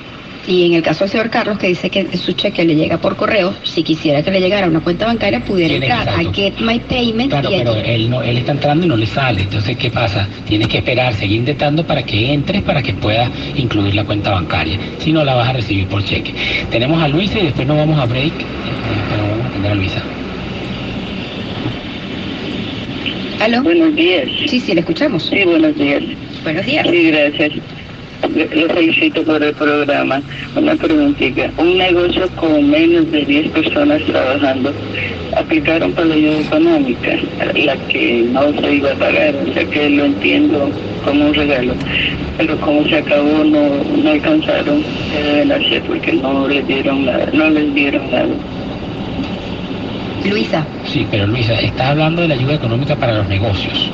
Y 0.48 0.66
en 0.66 0.74
el 0.74 0.82
caso 0.82 1.04
del 1.04 1.12
señor 1.12 1.30
Carlos, 1.30 1.60
que 1.60 1.68
dice 1.68 1.90
que 1.90 2.18
su 2.18 2.34
cheque 2.34 2.66
le 2.66 2.76
llega 2.76 2.98
por 2.98 3.16
correo, 3.16 3.54
si 3.64 3.84
quisiera 3.84 4.24
que 4.24 4.32
le 4.32 4.40
llegara 4.42 4.66
a 4.66 4.70
una 4.70 4.80
cuenta 4.80 5.06
bancaria, 5.06 5.40
pudiera 5.44 5.70
Tiene 5.70 5.86
entrar 5.86 6.10
a 6.10 6.12
exacto. 6.22 6.34
Get 6.34 6.54
My 6.60 6.80
Payment 6.80 7.30
Claro, 7.30 7.50
y 7.52 7.58
pero 7.58 7.76
él 7.76 8.10
no, 8.10 8.24
él 8.24 8.38
está 8.40 8.52
entrando 8.54 8.86
y 8.86 8.90
no 8.90 8.98
le 8.98 9.06
sale. 9.06 9.42
Entonces, 9.44 9.78
¿qué 9.78 9.92
pasa? 9.92 10.28
Tienes 10.48 10.68
que 10.68 10.78
esperar, 10.80 11.14
seguir 11.14 11.38
intentando 11.38 11.86
para 11.86 12.02
que 12.04 12.34
entres, 12.34 12.64
para 12.64 12.82
que 12.82 12.94
puedas 12.94 13.30
incluir 13.56 13.94
la 13.94 14.04
cuenta 14.04 14.32
bancaria. 14.32 14.80
Si 14.98 15.14
no, 15.14 15.24
la 15.24 15.36
vas 15.36 15.50
a 15.50 15.54
recibir 15.54 15.88
por 15.88 16.04
cheque. 16.04 16.34
Tenemos 16.72 17.02
a 17.02 17.08
Luisa 17.08 17.38
y 17.40 17.44
después 17.44 17.68
nos 17.68 17.78
vamos 17.78 18.00
a 18.00 18.06
break. 18.08 18.34
eh, 18.34 18.44
Pero 19.10 19.24
vamos 19.30 19.46
a 19.46 19.50
atender 19.50 19.72
a 19.72 19.76
Luisa. 19.76 20.04
¿Aló? 23.42 23.64
Buenos 23.64 23.96
días. 23.96 24.28
Sí, 24.48 24.60
sí, 24.60 24.74
le 24.74 24.82
escuchamos. 24.82 25.24
Sí, 25.24 25.44
buenos 25.46 25.76
días. 25.76 26.02
Buenos 26.44 26.66
días. 26.66 26.88
Sí, 26.90 27.12
gracias. 27.12 27.52
Le 28.36 28.70
felicito 28.70 29.24
por 29.24 29.42
el 29.44 29.54
programa. 29.54 30.22
Una 30.56 30.76
preguntita. 30.76 31.50
Un 31.58 31.78
negocio 31.78 32.28
con 32.36 32.70
menos 32.70 33.12
de 33.12 33.26
10 33.26 33.50
personas 33.50 34.02
trabajando 34.04 34.74
aplicaron 35.38 35.92
para 35.94 36.08
la 36.08 36.16
ayuda 36.16 36.40
económica, 36.40 37.12
la 37.56 37.76
que 37.88 38.26
no 38.32 38.52
se 38.60 38.76
iba 38.76 38.92
a 38.92 38.96
pagar, 38.96 39.36
o 39.36 39.54
sea 39.54 39.66
que 39.66 39.90
lo 39.90 40.06
entiendo 40.06 40.70
como 41.04 41.28
un 41.28 41.34
regalo. 41.34 41.74
Pero 42.38 42.58
como 42.58 42.86
se 42.88 42.98
acabó, 42.98 43.44
no, 43.44 43.70
no 44.04 44.10
alcanzaron, 44.10 44.84
se 45.12 45.24
deben 45.24 45.52
hacer 45.52 45.82
porque 45.84 46.14
no 46.14 46.48
les 46.48 46.68
dieron 46.68 47.06
nada, 47.06 47.30
no 47.34 47.50
les 47.50 47.74
dieron 47.74 48.12
nada. 48.12 48.28
Luisa. 50.30 50.66
Sí, 50.86 51.06
pero 51.10 51.28
Luisa, 51.28 51.54
está 51.60 51.90
hablando 51.90 52.22
de 52.22 52.28
la 52.28 52.36
ayuda 52.36 52.56
económica 52.56 52.96
para 52.96 53.18
los 53.18 53.28
negocios. 53.28 53.92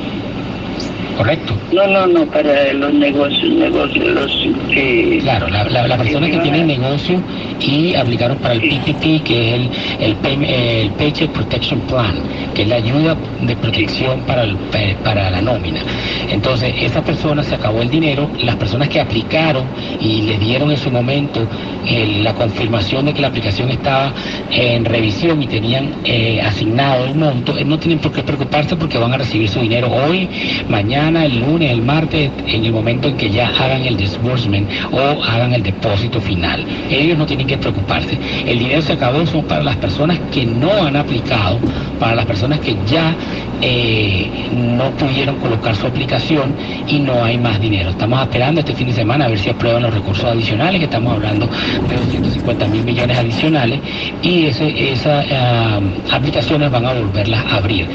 ¿Correcto? 1.18 1.52
No, 1.72 1.84
no, 1.88 2.06
no, 2.06 2.24
para 2.26 2.72
los 2.74 2.94
negocios, 2.94 3.52
negocios, 3.54 4.06
los 4.06 4.30
que... 4.72 5.18
Claro, 5.20 5.48
la, 5.48 5.64
la, 5.64 5.88
la 5.88 5.98
persona 5.98 6.30
que 6.30 6.38
tiene 6.38 6.64
negocio 6.64 7.20
y 7.60 7.94
aplicaron 7.94 8.38
para 8.38 8.54
el 8.54 8.60
PPP, 8.62 9.22
que 9.24 9.48
es 9.48 9.54
el, 9.54 9.70
el, 10.00 10.16
pay- 10.16 10.44
el 10.48 10.90
Paycheck 10.92 11.30
Protection 11.32 11.80
Plan, 11.82 12.22
que 12.54 12.62
es 12.62 12.68
la 12.68 12.76
ayuda 12.76 13.16
de 13.40 13.56
protección 13.56 14.22
para, 14.22 14.44
el- 14.44 14.58
eh, 14.74 14.96
para 15.02 15.30
la 15.30 15.42
nómina. 15.42 15.82
Entonces, 16.30 16.74
esa 16.80 17.02
persona 17.02 17.42
se 17.42 17.54
acabó 17.54 17.82
el 17.82 17.90
dinero, 17.90 18.30
las 18.40 18.56
personas 18.56 18.88
que 18.88 19.00
aplicaron 19.00 19.70
y 20.00 20.22
les 20.22 20.38
dieron 20.40 20.70
en 20.70 20.76
su 20.78 20.90
momento 20.90 21.48
eh, 21.86 22.20
la 22.22 22.34
confirmación 22.34 23.06
de 23.06 23.14
que 23.14 23.22
la 23.22 23.28
aplicación 23.28 23.70
estaba 23.70 24.14
en 24.50 24.84
revisión 24.84 25.42
y 25.42 25.46
tenían 25.46 25.96
eh, 26.04 26.40
asignado 26.40 27.04
el 27.06 27.14
monto, 27.14 27.56
eh, 27.58 27.64
no 27.64 27.78
tienen 27.78 27.98
por 27.98 28.12
qué 28.12 28.22
preocuparse 28.22 28.76
porque 28.76 28.98
van 28.98 29.12
a 29.12 29.18
recibir 29.18 29.48
su 29.48 29.60
dinero 29.60 29.90
hoy, 29.90 30.28
mañana, 30.68 31.24
el 31.24 31.40
lunes, 31.40 31.70
el 31.72 31.82
martes, 31.82 32.30
en 32.46 32.64
el 32.64 32.72
momento 32.72 33.08
en 33.08 33.16
que 33.16 33.30
ya 33.30 33.48
hagan 33.48 33.84
el 33.84 33.96
disbursement 33.96 34.68
o 34.92 35.22
hagan 35.24 35.52
el 35.54 35.62
depósito 35.62 36.20
final. 36.20 36.64
Ellos 36.90 37.18
no 37.18 37.26
tienen 37.26 37.46
que 37.48 37.58
preocuparse. 37.58 38.18
El 38.46 38.58
dinero 38.58 38.82
se 38.82 38.92
acabó, 38.92 39.26
son 39.26 39.44
para 39.44 39.62
las 39.64 39.76
personas 39.76 40.18
que 40.32 40.46
no 40.46 40.70
han 40.70 40.94
aplicado, 40.96 41.58
para 41.98 42.14
las 42.14 42.26
personas 42.26 42.60
que 42.60 42.76
ya 42.86 43.14
eh, 43.60 44.48
no 44.54 44.90
pudieron 44.92 45.36
colocar 45.36 45.74
su 45.74 45.86
aplicación 45.86 46.54
y 46.86 47.00
no 47.00 47.24
hay 47.24 47.36
más 47.38 47.60
dinero. 47.60 47.90
Estamos 47.90 48.22
esperando 48.22 48.60
este 48.60 48.74
fin 48.74 48.86
de 48.86 48.92
semana 48.92 49.24
a 49.24 49.28
ver 49.28 49.38
si 49.38 49.50
aprueban 49.50 49.82
los 49.82 49.92
recursos 49.92 50.24
adicionales, 50.24 50.78
que 50.78 50.84
estamos 50.84 51.14
hablando 51.14 51.46
de 51.46 51.96
250 51.96 52.68
mil 52.68 52.84
millones 52.84 53.18
adicionales, 53.18 53.80
y 54.22 54.44
esas 54.46 55.26
ah, 55.32 55.80
aplicaciones 56.12 56.70
van 56.70 56.86
a 56.86 56.92
volverlas 56.92 57.44
a 57.46 57.56
abrir. 57.56 57.88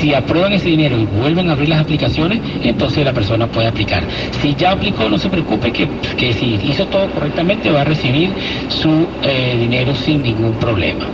Si 0.00 0.14
aprueban 0.14 0.52
ese 0.52 0.68
dinero 0.68 0.96
y 0.98 1.04
vuelven 1.04 1.50
a 1.50 1.52
abrir 1.52 1.68
las 1.68 1.80
aplicaciones, 1.80 2.40
entonces 2.62 3.04
la 3.04 3.12
persona 3.12 3.46
puede 3.46 3.68
aplicar. 3.68 4.04
Si 4.40 4.54
ya 4.54 4.72
aplicó, 4.72 5.08
no 5.08 5.18
se 5.18 5.28
preocupe 5.28 5.72
que 5.72 6.32
si 6.32 6.58
hizo 6.64 6.86
todo 6.86 7.10
correctamente 7.10 7.70
va 7.70 7.82
a 7.82 7.84
recibir 7.84 8.32
su 8.68 8.99
eh, 9.22 9.56
dinero 9.58 9.94
sin 9.94 10.22
ningún 10.22 10.52
problema. 10.54 11.06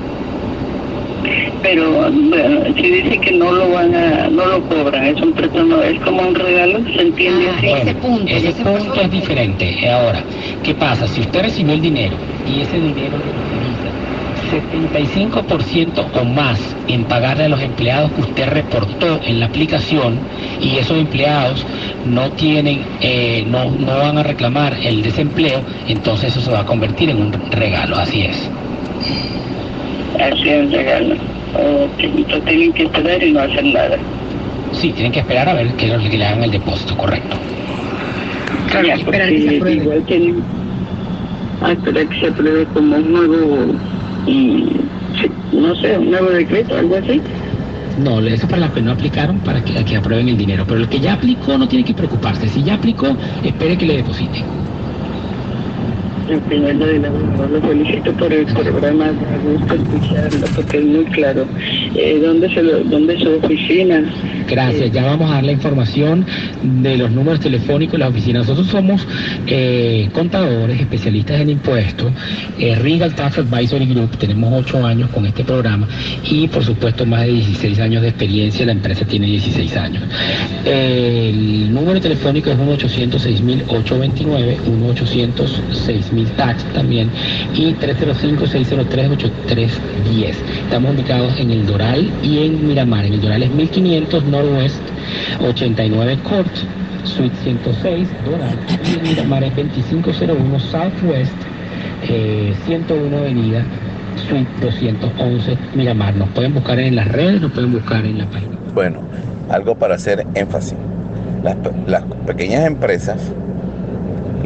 Pero 1.62 1.90
bueno, 1.90 2.62
si 2.76 2.82
dice 2.82 3.18
que 3.18 3.32
no 3.32 3.50
lo 3.50 3.70
van 3.70 3.92
a, 3.94 4.28
no 4.28 4.46
lo 4.46 4.62
cobran, 4.68 5.04
es 5.06 5.20
un 5.20 5.32
préstamo, 5.32 5.78
es 5.82 5.98
como 6.00 6.22
un 6.22 6.34
regalo, 6.34 6.78
¿se 6.94 7.02
entiende 7.02 7.46
Ah, 7.50 7.54
así? 7.58 7.66
ese 7.66 7.94
punto, 7.94 8.26
ese 8.32 8.48
ese 8.50 8.62
punto 8.62 8.84
punto. 8.84 9.00
es 9.00 9.10
diferente. 9.10 9.90
Ahora, 9.90 10.22
¿qué 10.62 10.74
pasa? 10.74 11.08
Si 11.08 11.22
usted 11.22 11.42
recibió 11.42 11.74
el 11.74 11.80
dinero 11.80 12.14
y 12.46 12.60
ese 12.60 12.76
dinero 12.78 13.16
lo 13.18 13.24
utiliza 13.24 13.90
75% 14.52 16.04
o 16.20 16.24
más 16.24 16.60
en 16.86 17.02
pagarle 17.04 17.44
a 17.44 17.48
los 17.48 17.60
empleados 17.60 18.12
que 18.12 18.20
usted 18.20 18.48
reportó 18.48 19.18
en 19.24 19.40
la 19.40 19.46
aplicación 19.46 20.18
y 20.60 20.76
esos 20.78 20.98
empleados 20.98 21.64
no 22.04 22.30
tienen, 22.32 22.84
eh, 23.00 23.44
no, 23.46 23.70
no 23.70 23.98
van 23.98 24.18
a 24.18 24.22
reclamar 24.22 24.76
el 24.82 25.02
desempleo, 25.02 25.62
entonces 25.88 26.30
eso 26.30 26.40
se 26.40 26.50
va 26.50 26.60
a 26.60 26.66
convertir 26.66 27.10
en 27.10 27.20
un 27.20 27.32
regalo, 27.50 27.96
así 27.96 28.22
es. 28.22 28.50
Así 30.20 30.48
es 30.48 30.66
un 30.66 30.72
regalo. 30.72 31.14
Entonces 31.98 32.44
tienen 32.44 32.72
que 32.72 32.82
esperar 32.84 33.22
y 33.22 33.32
no 33.32 33.40
hacer 33.40 33.64
nada. 33.64 33.96
Sí, 34.72 34.92
tienen 34.92 35.12
que 35.12 35.20
esperar 35.20 35.48
a 35.48 35.54
ver 35.54 35.68
que, 35.74 35.86
que 35.86 36.18
le 36.18 36.24
hagan 36.24 36.44
el 36.44 36.50
depósito, 36.50 36.96
correcto. 36.96 37.36
Claro, 38.70 38.88
Ya, 38.88 38.94
que 38.94 39.00
esperar 39.00 39.28
que 39.28 39.42
se 39.42 39.56
apruebe. 39.56 39.76
Igual 39.82 40.02
tienen 40.02 40.42
a 41.62 41.72
esperar 41.72 42.08
que 42.08 42.20
se 42.20 42.26
apruebe 42.26 42.64
como 42.66 42.96
un 42.96 43.12
nuevo, 43.12 43.58
sí, 44.26 44.66
no 45.52 45.74
sé, 45.76 45.98
un 45.98 46.10
nuevo 46.10 46.30
decreto, 46.30 46.76
algo 46.76 46.96
así. 46.96 47.20
No, 47.98 48.20
eso 48.20 48.44
es 48.44 48.50
para 48.50 48.66
los 48.66 48.72
que 48.72 48.82
no 48.82 48.92
aplicaron 48.92 49.38
para 49.40 49.64
que, 49.64 49.84
que 49.84 49.96
aprueben 49.96 50.28
el 50.28 50.36
dinero. 50.36 50.64
Pero 50.66 50.80
el 50.80 50.88
que 50.88 51.00
ya 51.00 51.14
aplicó 51.14 51.56
no 51.56 51.66
tiene 51.66 51.84
que 51.84 51.94
preocuparse. 51.94 52.48
Si 52.48 52.62
ya 52.62 52.74
aplicó, 52.74 53.16
espere 53.42 53.78
que 53.78 53.86
le 53.86 53.96
depositen. 53.98 54.65
En 56.28 56.40
primer 56.40 56.74
lugar, 56.74 57.50
lo 57.50 57.60
felicito 57.60 58.12
por 58.14 58.32
el 58.32 58.46
programa, 58.46 59.12
me 59.12 59.52
gusta 59.52 59.74
escucharlo 59.74 60.46
porque 60.56 60.78
es 60.78 60.84
muy 60.84 61.04
claro. 61.04 61.46
Eh, 61.94 62.20
¿dónde, 62.20 62.52
se 62.52 62.62
lo, 62.64 62.80
¿Dónde 62.80 63.14
es 63.14 63.22
su 63.22 63.30
oficina? 63.36 64.02
Gracias, 64.48 64.90
ya 64.90 65.04
vamos 65.04 65.30
a 65.30 65.34
dar 65.34 65.44
la 65.44 65.52
información 65.52 66.26
de 66.62 66.96
los 66.96 67.12
números 67.12 67.38
telefónicos 67.40 67.92
de 67.92 67.98
las 67.98 68.10
oficinas. 68.10 68.48
Nosotros 68.48 68.66
somos 68.68 69.06
eh, 69.46 70.08
contadores, 70.12 70.80
especialistas 70.80 71.40
en 71.40 71.50
impuestos, 71.50 72.12
eh, 72.58 72.74
Regal 72.74 73.14
Tax 73.14 73.38
Advisory 73.38 73.86
Group, 73.86 74.16
tenemos 74.18 74.52
ocho 74.52 74.84
años 74.84 75.10
con 75.10 75.26
este 75.26 75.44
programa 75.44 75.86
y 76.28 76.48
por 76.48 76.64
supuesto 76.64 77.06
más 77.06 77.22
de 77.22 77.32
16 77.32 77.78
años 77.78 78.02
de 78.02 78.08
experiencia, 78.08 78.66
la 78.66 78.72
empresa 78.72 79.04
tiene 79.04 79.26
16 79.26 79.76
años. 79.76 80.02
El 80.64 81.72
número 81.72 82.00
telefónico 82.00 82.50
es 82.50 82.58
1-800-6000-829, 82.58 84.56
1-800-6000 86.16 86.36
tax 86.36 86.64
también 86.72 87.10
y 87.54 87.74
305-603-8310. 87.74 90.34
Estamos 90.64 90.94
ubicados 90.94 91.38
en 91.38 91.50
El 91.50 91.66
Doral 91.66 92.10
y 92.22 92.46
en 92.46 92.66
Miramar. 92.66 93.04
En 93.04 93.12
El 93.14 93.20
Doral 93.20 93.42
es 93.42 93.50
1500 93.50 94.24
Northwest 94.24 94.80
89 95.40 96.18
Court, 96.28 96.48
Suite 97.04 97.36
106, 97.42 98.08
Doral. 98.24 98.56
Y 98.84 98.98
en 98.98 99.02
Miramar 99.02 99.44
es 99.44 99.54
2501 99.56 100.60
Southwest 100.60 101.34
eh, 102.08 102.54
101 102.66 103.16
Avenida, 103.16 103.64
Suite 104.28 104.48
211 104.60 105.56
Miramar. 105.74 106.14
Nos 106.16 106.28
pueden 106.30 106.54
buscar 106.54 106.78
en 106.78 106.96
las 106.96 107.08
redes, 107.08 107.40
nos 107.40 107.52
pueden 107.52 107.72
buscar 107.72 108.04
en 108.04 108.18
la 108.18 108.26
página. 108.26 108.58
Bueno, 108.74 109.00
algo 109.48 109.74
para 109.74 109.94
hacer 109.94 110.26
énfasis. 110.34 110.76
Las 111.42 111.56
pequeñas 112.26 112.66
empresas 112.66 113.32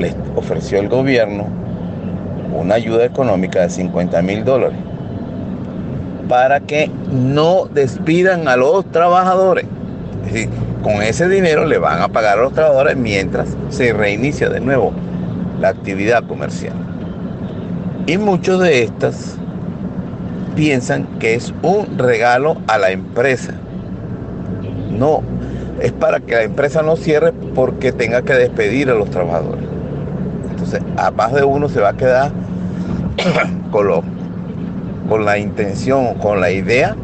les 0.01 0.15
ofreció 0.37 0.81
el 0.81 0.89
gobierno 0.89 1.47
una 2.53 2.75
ayuda 2.75 3.05
económica 3.05 3.63
de 3.63 3.71
50 3.71 4.23
mil 4.23 4.45
dólares 4.45 4.79
para 6.29 6.61
que 6.61 6.91
no 7.11 7.67
despidan 7.67 8.47
a 8.47 8.57
los 8.57 8.85
trabajadores. 8.87 9.67
Es 10.27 10.33
decir, 10.33 10.49
con 10.83 11.03
ese 11.03 11.29
dinero 11.29 11.67
le 11.67 11.79
van 11.79 12.01
a 12.03 12.09
pagar 12.09 12.39
a 12.39 12.43
los 12.43 12.53
trabajadores 12.53 12.97
mientras 12.97 13.57
se 13.71 13.93
reinicia 13.93 14.49
de 14.49 14.61
nuevo 14.61 14.93
la 15.61 15.69
actividad 15.69 16.25
comercial. 16.25 16.75
Y 18.07 18.17
muchos 18.17 18.61
de 18.61 18.85
estas 18.85 19.37
piensan 20.55 21.07
que 21.19 21.35
es 21.35 21.53
un 21.63 21.99
regalo 21.99 22.57
a 22.67 22.79
la 22.79 22.91
empresa. 22.91 23.55
No, 24.91 25.23
es 25.81 25.93
para 25.93 26.21
que 26.21 26.35
la 26.35 26.43
empresa 26.43 26.83
no 26.83 26.97
cierre 26.97 27.33
porque 27.55 27.93
tenga 27.93 28.23
que 28.23 28.35
despedir 28.35 28.91
a 28.91 28.95
los 28.95 29.11
trabajadores. 29.11 29.60
Entonces, 30.63 30.83
a 30.99 31.11
más 31.11 31.33
de 31.33 31.43
uno 31.43 31.69
se 31.69 31.81
va 31.81 31.91
a 31.91 31.93
quedar 31.95 32.31
con, 33.71 33.87
lo- 33.89 34.03
con 35.09 35.25
la 35.25 35.39
intención, 35.39 36.15
con 36.17 36.41
la 36.41 36.51
idea 36.51 36.95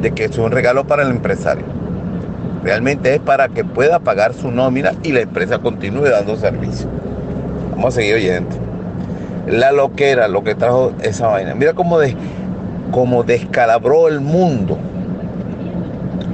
de 0.00 0.10
que 0.12 0.24
es 0.24 0.38
un 0.38 0.50
regalo 0.50 0.84
para 0.84 1.02
el 1.02 1.10
empresario. 1.10 1.64
Realmente 2.62 3.14
es 3.14 3.20
para 3.20 3.48
que 3.48 3.64
pueda 3.64 3.98
pagar 3.98 4.32
su 4.32 4.50
nómina 4.50 4.92
y 5.02 5.12
la 5.12 5.20
empresa 5.20 5.58
continúe 5.58 6.04
dando 6.08 6.36
servicio. 6.36 6.86
Vamos 7.72 7.94
a 7.94 8.00
seguir 8.00 8.14
oyendo. 8.14 8.56
La 9.46 9.70
loquera, 9.72 10.26
lo 10.28 10.42
que 10.42 10.54
trajo 10.54 10.92
esa 11.02 11.26
vaina. 11.26 11.54
Mira 11.54 11.74
cómo, 11.74 11.98
cómo 12.90 13.22
descalabró 13.22 14.08
el 14.08 14.20
mundo 14.20 14.78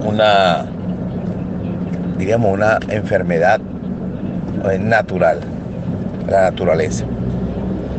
una, 0.06 0.66
diríamos, 2.16 2.52
una 2.54 2.78
enfermedad 2.88 3.60
eh, 4.70 4.78
natural, 4.78 5.40
la 6.30 6.42
naturaleza. 6.42 7.04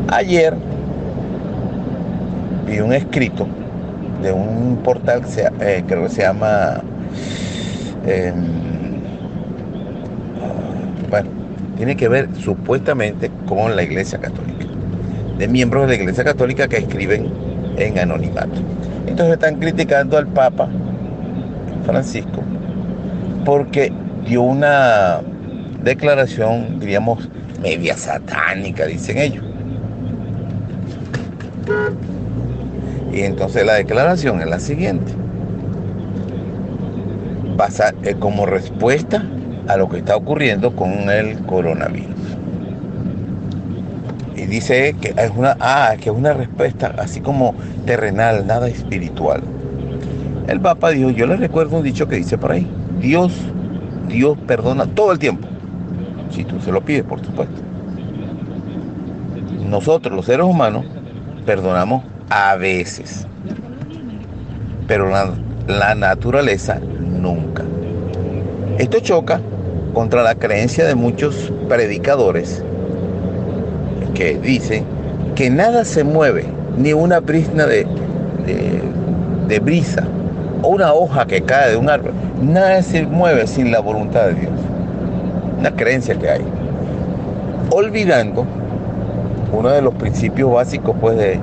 Ayer 0.08 0.56
vi 2.66 2.80
un 2.80 2.94
escrito 2.94 3.48
de 4.24 4.32
un 4.32 4.78
portal, 4.84 5.22
que 5.22 5.28
se- 5.28 5.52
eh, 5.60 5.84
creo 5.88 6.04
que 6.04 6.10
se 6.10 6.22
llama, 6.22 6.82
em, 8.06 8.36
bueno, 11.10 11.30
tiene 11.78 11.96
que 11.96 12.08
ver 12.08 12.30
supuestamente 12.36 13.30
con 13.48 13.76
la 13.76 13.84
Iglesia 13.84 14.20
Católica, 14.20 14.66
de 15.38 15.48
miembros 15.48 15.84
de 15.84 15.98
la 15.98 16.02
Iglesia 16.04 16.24
Católica 16.24 16.68
que 16.68 16.78
escriben 16.78 17.30
en 17.78 18.00
anonimato. 18.00 18.62
Entonces 19.08 19.34
están 19.34 19.56
criticando 19.56 20.18
al 20.18 20.28
Papa 20.28 20.70
Francisco 21.86 22.42
porque 23.44 23.92
dio 24.28 24.44
una 24.44 25.20
declaración, 25.84 26.80
diríamos, 26.80 27.28
media 27.62 27.96
satánica, 27.96 28.86
dicen 28.86 29.18
ellos. 29.18 29.44
Y 33.14 33.22
entonces 33.22 33.66
la 33.66 33.74
declaración 33.74 34.42
es 34.42 34.48
la 34.48 34.60
siguiente. 34.60 35.12
Pasa 37.58 37.94
eh, 38.04 38.16
como 38.18 38.46
respuesta 38.46 39.24
a 39.68 39.78
lo 39.78 39.90
que 39.90 39.98
está 39.98 40.16
ocurriendo 40.16 40.76
con 40.76 41.10
el 41.10 41.38
coronavirus. 41.40 42.10
Y 44.36 44.46
dice 44.46 44.96
que 45.00 45.14
es 45.16 45.32
una, 45.36 45.56
ah, 45.60 45.96
que 46.00 46.10
es 46.10 46.16
una 46.16 46.34
respuesta 46.34 46.96
así 46.98 47.22
como 47.22 47.54
terrenal, 47.86 48.48
nada 48.48 48.68
espiritual. 48.68 49.42
El 50.48 50.60
Papa 50.60 50.90
dijo, 50.90 51.12
yo 51.12 51.28
le 51.28 51.36
recuerdo 51.36 51.78
un 51.78 51.84
dicho 51.84 52.08
que 52.08 52.16
dice 52.16 52.38
por 52.38 52.54
ahí, 52.54 52.68
Dios, 53.00 53.34
Dios 54.08 54.38
perdona 54.48 54.88
todo 54.88 55.12
el 55.12 55.20
tiempo. 55.20 55.48
Si 56.32 56.44
tú 56.44 56.60
se 56.62 56.72
lo 56.72 56.82
pides, 56.82 57.04
por 57.04 57.24
supuesto. 57.24 57.62
Nosotros, 59.70 60.16
los 60.16 60.26
seres 60.26 60.46
humanos, 60.46 60.86
perdonamos 61.46 62.04
a 62.30 62.56
veces, 62.56 63.28
pero 64.88 65.10
la, 65.10 65.96
naturaleza 65.96 66.80
nunca. 67.00 67.64
Esto 68.78 69.00
choca 69.00 69.40
contra 69.94 70.24
la 70.24 70.36
creencia 70.36 70.86
de 70.86 70.96
muchos 70.96 71.52
predicadores 71.68 72.64
que 74.14 74.38
dicen 74.38 74.86
que 75.36 75.50
nada 75.50 75.86
se 75.86 76.04
mueve, 76.04 76.46
ni 76.78 76.94
una 76.94 77.20
brisna 77.20 77.66
de, 77.66 77.86
de, 79.48 79.60
brisa 79.60 80.04
o 80.62 80.70
una 80.70 80.94
hoja 80.94 81.26
que 81.26 81.42
cae 81.42 81.72
de 81.72 81.78
un 81.78 81.90
árbol, 81.90 82.14
nada 82.42 82.82
se 82.82 83.06
mueve 83.06 83.48
sin 83.48 83.72
la 83.72 83.80
voluntad 83.80 84.28
de 84.28 84.34
Dios. 84.36 84.52
Una 85.62 85.76
creencia 85.76 86.16
que 86.16 86.28
hay. 86.28 86.42
Olvidando 87.70 88.48
uno 89.54 89.70
de 89.70 89.84
los 89.84 89.94
principios 89.94 90.52
básicos 90.52 90.96
pues 91.00 91.16
de, 91.20 91.40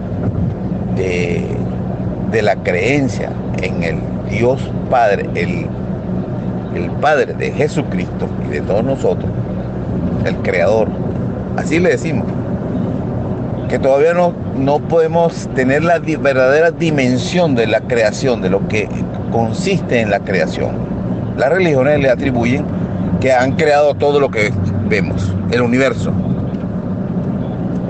de, 2.32 2.42
la 2.42 2.56
creencia 2.56 3.30
en 3.62 3.84
el 3.84 3.98
Dios 4.28 4.60
Padre, 4.90 5.30
el, 5.37 5.66
el 6.75 6.90
Padre 7.00 7.34
de 7.34 7.52
Jesucristo 7.52 8.28
y 8.48 8.54
de 8.54 8.60
todos 8.62 8.82
nosotros, 8.82 9.30
el 10.25 10.34
Creador. 10.38 10.88
Así 11.56 11.78
le 11.78 11.90
decimos. 11.90 12.26
Que 13.68 13.78
todavía 13.78 14.14
no, 14.14 14.32
no 14.56 14.80
podemos 14.80 15.48
tener 15.54 15.84
la 15.84 16.00
verdadera 16.00 16.72
dimensión 16.72 17.54
de 17.54 17.68
la 17.68 17.82
creación, 17.82 18.42
de 18.42 18.50
lo 18.50 18.66
que 18.66 18.88
consiste 19.30 20.00
en 20.00 20.10
la 20.10 20.18
creación. 20.18 20.70
Las 21.37 21.50
religiones 21.50 22.00
le 22.00 22.10
atribuyen 22.10 22.64
que 23.20 23.32
han 23.32 23.52
creado 23.52 23.94
todo 23.94 24.20
lo 24.20 24.30
que 24.30 24.52
vemos, 24.88 25.32
el 25.50 25.62
universo. 25.62 26.12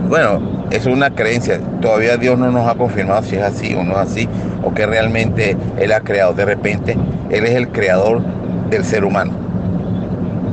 Bueno, 0.08 0.40
es 0.70 0.86
una 0.86 1.10
creencia. 1.10 1.60
Todavía 1.80 2.16
Dios 2.16 2.38
no 2.38 2.50
nos 2.50 2.66
ha 2.66 2.74
confirmado 2.74 3.22
si 3.22 3.36
es 3.36 3.42
así 3.42 3.74
o 3.74 3.84
no 3.84 3.92
es 3.92 4.10
así, 4.10 4.28
o 4.62 4.72
que 4.72 4.86
realmente 4.86 5.56
Él 5.78 5.92
ha 5.92 6.00
creado. 6.00 6.32
De 6.32 6.44
repente, 6.44 6.96
Él 7.30 7.44
es 7.44 7.52
el 7.52 7.68
creador 7.68 8.22
del 8.70 8.84
ser 8.84 9.04
humano. 9.04 9.32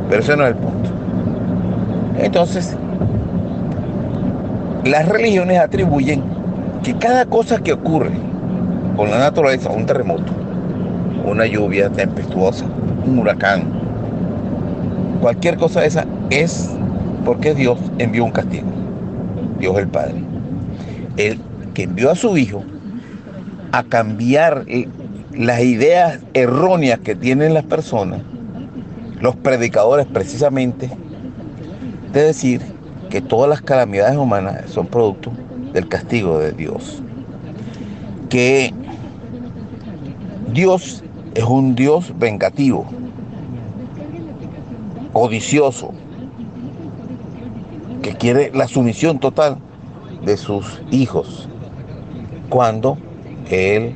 Pero 0.09 0.21
ese 0.21 0.35
no 0.35 0.43
es 0.43 0.49
el 0.49 0.55
punto. 0.55 0.89
Entonces, 2.19 2.75
las 4.83 5.07
religiones 5.07 5.59
atribuyen 5.59 6.21
que 6.83 6.95
cada 6.95 7.25
cosa 7.25 7.59
que 7.59 7.73
ocurre 7.73 8.11
con 8.95 9.09
la 9.09 9.19
naturaleza, 9.19 9.69
un 9.69 9.85
terremoto, 9.85 10.31
una 11.25 11.45
lluvia 11.45 11.89
tempestuosa, 11.89 12.65
un 13.05 13.19
huracán, 13.19 13.74
cualquier 15.25 15.57
cosa 15.57 15.81
de 15.81 15.87
esa 15.87 16.05
es 16.29 16.69
porque 17.25 17.55
Dios 17.55 17.79
envió 17.97 18.23
un 18.23 18.29
castigo. 18.29 18.67
Dios 19.57 19.75
el 19.79 19.87
Padre. 19.87 20.13
El 21.17 21.39
que 21.73 21.81
envió 21.81 22.11
a 22.11 22.15
su 22.15 22.37
Hijo 22.37 22.63
a 23.71 23.81
cambiar 23.81 24.65
las 25.33 25.61
ideas 25.61 26.19
erróneas 26.35 26.99
que 26.99 27.15
tienen 27.15 27.55
las 27.55 27.63
personas, 27.63 28.21
los 29.19 29.35
predicadores 29.35 30.05
precisamente, 30.05 30.91
de 32.13 32.21
decir 32.21 32.61
que 33.09 33.19
todas 33.19 33.49
las 33.49 33.61
calamidades 33.61 34.17
humanas 34.17 34.69
son 34.69 34.85
producto 34.85 35.31
del 35.73 35.87
castigo 35.87 36.37
de 36.37 36.51
Dios. 36.51 37.01
Que 38.29 38.75
Dios 40.53 41.03
es 41.33 41.45
un 41.45 41.73
Dios 41.73 42.13
vengativo, 42.15 42.85
codicioso, 45.15 45.93
que 48.01 48.15
quiere 48.15 48.51
la 48.53 48.67
sumisión 48.67 49.17
total 49.17 49.59
de 50.25 50.35
sus 50.35 50.81
hijos, 50.91 51.47
cuando 52.49 52.97
Él 53.49 53.95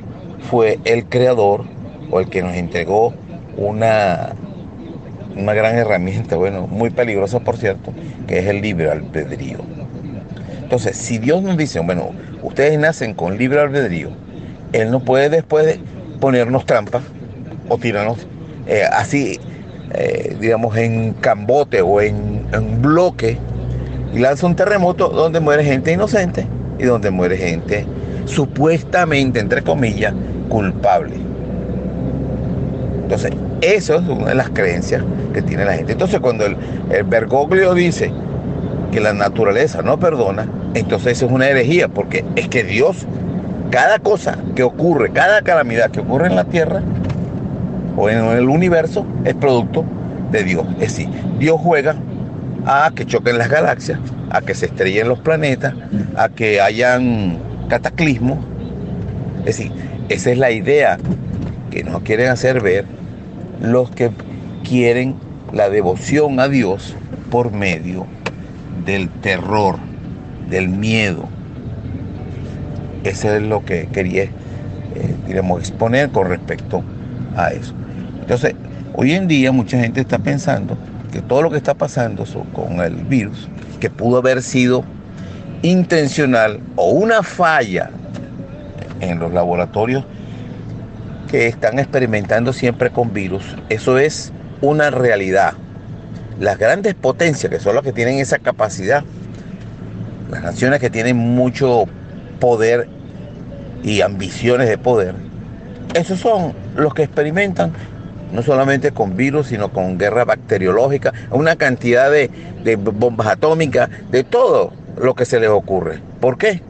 fue 0.50 0.78
el 0.86 1.04
creador 1.04 1.64
o 2.10 2.20
el 2.20 2.30
que 2.30 2.40
nos 2.42 2.54
entregó 2.54 3.12
una, 3.58 4.30
una 5.36 5.52
gran 5.52 5.76
herramienta, 5.76 6.36
bueno, 6.36 6.66
muy 6.66 6.88
peligrosa 6.88 7.38
por 7.40 7.58
cierto, 7.58 7.92
que 8.26 8.38
es 8.38 8.46
el 8.46 8.62
libre 8.62 8.90
albedrío. 8.90 9.58
Entonces, 10.62 10.96
si 10.96 11.18
Dios 11.18 11.42
nos 11.42 11.58
dice, 11.58 11.80
bueno, 11.80 12.12
ustedes 12.42 12.78
nacen 12.78 13.12
con 13.12 13.36
libre 13.36 13.60
albedrío, 13.60 14.08
Él 14.72 14.90
no 14.90 15.00
puede 15.00 15.28
después 15.28 15.80
ponernos 16.18 16.64
trampas 16.64 17.02
o 17.68 17.76
tirarnos 17.76 18.26
eh, 18.66 18.84
así, 18.90 19.38
eh, 19.92 20.36
digamos, 20.40 20.76
en 20.76 21.14
cambote 21.14 21.82
o 21.82 22.00
en, 22.00 22.46
en 22.52 22.82
bloque 22.82 23.38
y 24.14 24.18
lanza 24.18 24.46
un 24.46 24.56
terremoto 24.56 25.08
donde 25.08 25.40
muere 25.40 25.64
gente 25.64 25.92
inocente 25.92 26.46
y 26.78 26.84
donde 26.84 27.10
muere 27.10 27.36
gente 27.36 27.86
supuestamente, 28.24 29.40
entre 29.40 29.62
comillas, 29.62 30.14
culpable. 30.48 31.16
Entonces, 33.02 33.32
eso 33.60 33.96
es 33.96 34.08
una 34.08 34.28
de 34.28 34.34
las 34.34 34.50
creencias 34.50 35.02
que 35.34 35.42
tiene 35.42 35.64
la 35.64 35.74
gente. 35.74 35.92
Entonces, 35.92 36.20
cuando 36.20 36.46
el, 36.46 36.56
el 36.90 37.04
Bergoglio 37.04 37.74
dice 37.74 38.12
que 38.92 39.00
la 39.00 39.12
naturaleza 39.12 39.82
no 39.82 39.98
perdona, 39.98 40.46
entonces 40.74 41.12
eso 41.12 41.26
es 41.26 41.32
una 41.32 41.48
herejía, 41.48 41.88
porque 41.88 42.24
es 42.36 42.48
que 42.48 42.64
Dios, 42.64 43.06
cada 43.70 43.98
cosa 43.98 44.38
que 44.54 44.62
ocurre, 44.62 45.10
cada 45.10 45.42
calamidad 45.42 45.90
que 45.90 46.00
ocurre 46.00 46.28
en 46.28 46.36
la 46.36 46.44
tierra 46.44 46.82
o 47.96 48.08
en 48.08 48.24
el 48.24 48.48
universo, 48.48 49.06
es 49.24 49.34
producto 49.34 49.84
de 50.30 50.44
Dios. 50.44 50.66
Es 50.74 50.96
decir, 50.96 51.08
Dios 51.38 51.60
juega 51.60 51.96
a 52.66 52.90
que 52.94 53.06
choquen 53.06 53.38
las 53.38 53.48
galaxias, 53.48 53.98
a 54.30 54.40
que 54.40 54.54
se 54.54 54.66
estrellen 54.66 55.08
los 55.08 55.18
planetas, 55.20 55.74
a 56.16 56.28
que 56.28 56.60
hayan 56.60 57.38
cataclismos. 57.68 58.38
Es 59.40 59.56
decir, 59.56 59.72
esa 60.08 60.30
es 60.30 60.38
la 60.38 60.50
idea 60.50 60.98
que 61.70 61.84
nos 61.84 62.02
quieren 62.02 62.28
hacer 62.28 62.60
ver 62.60 62.84
los 63.60 63.90
que 63.90 64.10
quieren 64.68 65.16
la 65.52 65.68
devoción 65.68 66.40
a 66.40 66.48
Dios 66.48 66.96
por 67.30 67.52
medio 67.52 68.06
del 68.84 69.08
terror, 69.08 69.76
del 70.48 70.68
miedo. 70.68 71.28
Eso 73.04 73.34
es 73.34 73.42
lo 73.42 73.64
que 73.64 73.88
quería, 73.92 74.24
eh, 74.24 74.32
exponer 75.58 76.10
con 76.10 76.28
respecto 76.28 76.82
a 77.36 77.48
eso. 77.48 77.74
Entonces, 78.30 78.54
hoy 78.94 79.14
en 79.14 79.26
día 79.26 79.50
mucha 79.50 79.76
gente 79.80 80.00
está 80.00 80.16
pensando 80.16 80.78
que 81.12 81.20
todo 81.20 81.42
lo 81.42 81.50
que 81.50 81.56
está 81.56 81.74
pasando 81.74 82.24
con 82.52 82.80
el 82.80 82.94
virus, 82.94 83.48
que 83.80 83.90
pudo 83.90 84.18
haber 84.18 84.40
sido 84.40 84.84
intencional 85.62 86.60
o 86.76 86.92
una 86.92 87.24
falla 87.24 87.90
en 89.00 89.18
los 89.18 89.32
laboratorios 89.32 90.04
que 91.28 91.48
están 91.48 91.80
experimentando 91.80 92.52
siempre 92.52 92.90
con 92.90 93.12
virus, 93.12 93.42
eso 93.68 93.98
es 93.98 94.32
una 94.60 94.92
realidad. 94.92 95.54
Las 96.38 96.56
grandes 96.56 96.94
potencias, 96.94 97.50
que 97.50 97.58
son 97.58 97.74
las 97.74 97.82
que 97.82 97.92
tienen 97.92 98.20
esa 98.20 98.38
capacidad, 98.38 99.02
las 100.30 100.44
naciones 100.44 100.78
que 100.78 100.88
tienen 100.88 101.16
mucho 101.16 101.86
poder 102.38 102.86
y 103.82 104.02
ambiciones 104.02 104.68
de 104.68 104.78
poder, 104.78 105.16
esos 105.94 106.20
son 106.20 106.52
los 106.76 106.94
que 106.94 107.02
experimentan 107.02 107.72
no 108.32 108.42
solamente 108.42 108.92
con 108.92 109.16
virus, 109.16 109.48
sino 109.48 109.72
con 109.72 109.98
guerra 109.98 110.24
bacteriológica, 110.24 111.12
una 111.30 111.56
cantidad 111.56 112.10
de, 112.10 112.30
de, 112.62 112.76
bombas 112.76 113.26
atómicas, 113.26 113.88
de 114.10 114.24
todo 114.24 114.72
lo 114.96 115.14
que 115.14 115.24
se 115.24 115.40
les 115.40 115.50
ocurre. 115.50 116.00
¿Por 116.20 116.38
qué? 116.38 116.62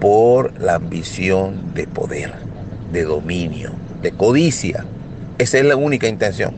Por 0.00 0.58
la 0.60 0.74
ambición 0.74 1.74
de 1.74 1.86
poder, 1.86 2.32
de 2.92 3.04
dominio, 3.04 3.72
de 4.02 4.12
codicia. 4.12 4.84
Esa 5.38 5.58
es 5.58 5.64
la 5.64 5.76
única 5.76 6.08
intención 6.08 6.54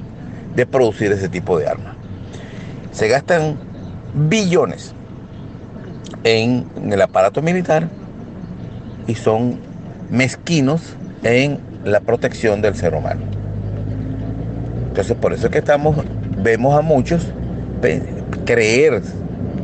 de 0.55 0.66
producir 0.66 1.12
ese 1.12 1.29
tipo 1.29 1.59
de 1.59 1.68
armas. 1.68 1.94
Se 2.92 3.09
gastan 3.09 3.59
billones 4.14 4.94
en 6.24 6.66
el 6.90 7.00
aparato 7.02 7.42
militar 7.42 7.88
y 9.07 9.14
son 9.14 9.61
mezquinos 10.11 10.96
en 11.22 11.59
la 11.85 12.00
protección 12.00 12.62
del 12.62 12.74
ser 12.74 12.94
humano. 12.94 13.36
Entonces 14.96 15.18
por 15.18 15.35
eso 15.35 15.48
es 15.48 15.52
que 15.52 15.59
estamos, 15.59 15.94
vemos 16.42 16.74
a 16.74 16.80
muchos 16.80 17.26
creer 18.46 19.02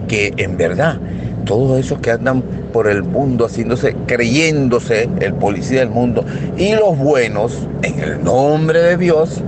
que 0.06 0.34
en 0.36 0.58
verdad 0.58 0.98
todos 1.46 1.80
esos 1.80 2.00
que 2.00 2.10
andan 2.10 2.42
por 2.70 2.86
el 2.86 3.02
mundo 3.02 3.46
haciéndose, 3.46 3.96
creyéndose 4.06 5.08
el 5.20 5.32
policía 5.32 5.80
del 5.80 5.88
mundo 5.88 6.22
y 6.58 6.74
los 6.74 6.98
buenos, 6.98 7.66
en 7.82 7.98
el 8.00 8.22
nombre 8.22 8.82
de 8.82 8.98
Dios, 8.98 9.40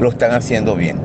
lo 0.00 0.08
están 0.08 0.32
haciendo 0.32 0.74
bien. 0.74 0.98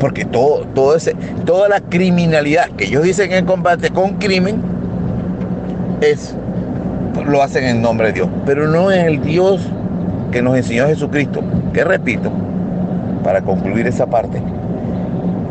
Porque 0.00 0.24
todo, 0.24 0.66
todo 0.74 0.96
ese, 0.96 1.14
toda 1.44 1.68
la 1.68 1.80
criminalidad 1.80 2.70
que 2.70 2.86
ellos 2.86 3.04
dicen 3.04 3.32
en 3.32 3.46
combate 3.46 3.90
con 3.90 4.14
crimen 4.14 4.60
es 6.00 6.34
lo 7.28 7.44
hacen 7.44 7.62
en 7.62 7.80
nombre 7.80 8.08
de 8.08 8.14
Dios, 8.14 8.28
pero 8.44 8.66
no 8.66 8.90
es 8.90 9.04
el 9.04 9.22
Dios 9.22 9.60
que 10.32 10.42
nos 10.42 10.56
enseñó 10.56 10.88
Jesucristo, 10.88 11.44
que 11.72 11.84
repito, 11.84 12.32
para 13.26 13.42
concluir 13.42 13.88
esa 13.88 14.06
parte, 14.06 14.40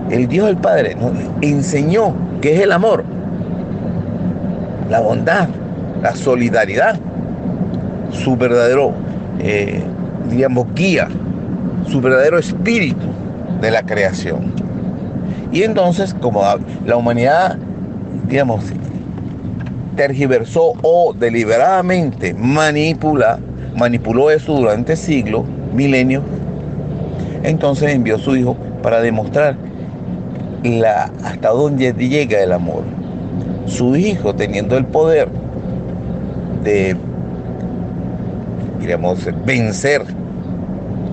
el 0.10 0.30
Dios 0.30 0.48
del 0.48 0.56
Padre 0.56 0.96
nos 0.96 1.12
enseñó 1.42 2.16
que 2.40 2.56
es 2.56 2.62
el 2.62 2.72
amor, 2.72 3.04
la 4.90 5.02
bondad, 5.02 5.50
la 6.02 6.16
solidaridad, 6.16 6.98
su 8.12 8.38
verdadero, 8.38 8.94
eh, 9.40 9.84
digamos, 10.30 10.74
guía, 10.74 11.10
su 11.90 12.00
verdadero 12.00 12.40
espíritu 12.40 13.08
de 13.60 13.72
la 13.72 13.84
creación. 13.84 14.54
Y 15.52 15.64
entonces, 15.64 16.14
como 16.14 16.44
la 16.86 16.96
humanidad, 16.96 17.58
digamos, 18.30 18.64
tergiversó 19.98 20.76
o 20.82 21.14
deliberadamente 21.14 22.34
manipula, 22.36 23.38
manipuló 23.76 24.32
eso 24.32 24.54
durante 24.54 24.96
siglos, 24.96 25.44
milenios, 25.74 26.24
entonces 27.48 27.94
envió 27.94 28.16
a 28.16 28.20
su 28.20 28.36
hijo 28.36 28.56
para 28.82 29.02
demostrar 29.02 29.56
la, 30.64 31.12
hasta 31.24 31.50
dónde 31.50 31.94
llega 31.94 32.42
el 32.42 32.52
amor. 32.52 32.84
Su 33.66 33.96
hijo 33.96 34.36
teniendo 34.36 34.78
el 34.78 34.86
poder 34.86 35.30
de, 36.64 36.96
digamos, 38.80 39.28
vencer 39.46 40.04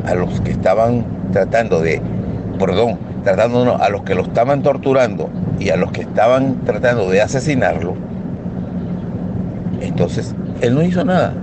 a 0.07 0.15
los 0.15 0.41
que 0.41 0.53
estaban 0.53 1.05
tratando 1.33 1.81
de, 1.81 2.01
perdón, 2.59 2.99
tratando 3.25 3.77
a 3.77 3.89
los 3.89 4.03
que 4.03 4.15
lo 4.15 4.23
estaban 4.23 4.63
torturando 4.63 5.31
y 5.59 5.71
a 5.71 5.77
los 5.77 5.93
que 5.93 6.03
estaban 6.03 6.65
tratando 6.65 7.09
de 7.09 7.23
asesinarlo, 7.23 7.95
entonces, 9.83 10.35
él 10.61 10.75
no 10.75 10.83
hizo 10.83 11.05
nada. 11.05 11.35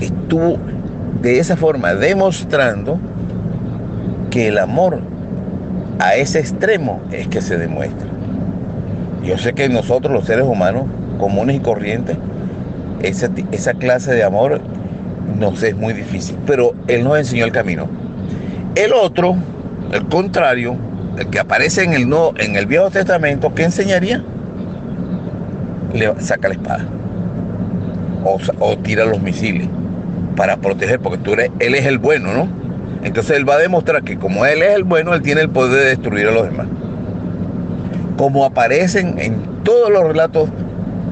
Estuvo 0.00 0.58
de 1.20 1.38
esa 1.38 1.56
forma 1.56 1.94
demostrando 1.94 2.98
que 4.32 4.48
el 4.48 4.58
amor 4.58 4.98
a 6.00 6.16
ese 6.16 6.40
extremo 6.40 7.00
es 7.12 7.28
que 7.28 7.42
se 7.42 7.58
demuestra. 7.58 8.08
Yo 9.22 9.36
sé 9.36 9.52
que 9.52 9.68
nosotros 9.68 10.12
los 10.12 10.24
seres 10.24 10.46
humanos 10.46 10.86
comunes 11.18 11.56
y 11.56 11.60
corrientes, 11.60 12.16
esa, 13.02 13.28
esa 13.52 13.74
clase 13.74 14.12
de 14.14 14.24
amor 14.24 14.60
nos 15.38 15.62
es 15.62 15.76
muy 15.76 15.92
difícil, 15.92 16.36
pero 16.46 16.72
Él 16.88 17.04
nos 17.04 17.18
enseñó 17.18 17.44
el 17.44 17.52
camino. 17.52 17.88
El 18.74 18.94
otro, 18.94 19.36
el 19.92 20.06
contrario, 20.06 20.76
el 21.18 21.26
que 21.28 21.38
aparece 21.38 21.84
en 21.84 21.92
el, 21.92 22.08
no, 22.08 22.32
en 22.38 22.56
el 22.56 22.64
Viejo 22.64 22.90
Testamento, 22.90 23.54
¿qué 23.54 23.64
enseñaría? 23.64 24.24
Le 25.92 26.10
saca 26.20 26.48
la 26.48 26.54
espada 26.54 26.86
o, 28.24 28.78
tira 28.78 29.04
los 29.04 29.20
misiles 29.20 29.68
para 30.36 30.56
proteger, 30.56 31.00
porque 31.00 31.18
tú 31.18 31.34
eres, 31.34 31.50
él 31.58 31.74
es 31.74 31.84
el 31.84 31.98
bueno, 31.98 32.32
¿no? 32.32 32.61
Entonces 33.02 33.36
él 33.36 33.48
va 33.48 33.54
a 33.54 33.58
demostrar 33.58 34.02
que 34.02 34.18
como 34.18 34.46
él 34.46 34.62
es 34.62 34.74
el 34.74 34.84
bueno, 34.84 35.14
él 35.14 35.22
tiene 35.22 35.40
el 35.40 35.48
poder 35.48 35.84
de 35.84 35.88
destruir 35.90 36.28
a 36.28 36.30
los 36.32 36.44
demás. 36.44 36.66
Como 38.16 38.44
aparecen 38.44 39.18
en 39.18 39.40
todos 39.64 39.90
los 39.90 40.04
relatos 40.04 40.48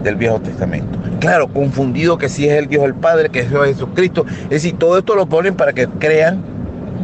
del 0.02 0.16
Viejo 0.16 0.40
Testamento. 0.40 0.98
Claro, 1.20 1.48
confundido 1.48 2.16
que 2.16 2.28
si 2.28 2.46
es 2.48 2.52
el 2.52 2.68
Dios 2.68 2.84
el 2.84 2.94
Padre, 2.94 3.28
que 3.28 3.40
es 3.40 3.48
Jesucristo. 3.50 4.24
Es 4.44 4.62
decir, 4.62 4.78
todo 4.78 4.98
esto 4.98 5.14
lo 5.14 5.26
ponen 5.26 5.54
para 5.54 5.72
que 5.72 5.86
crean 5.86 6.42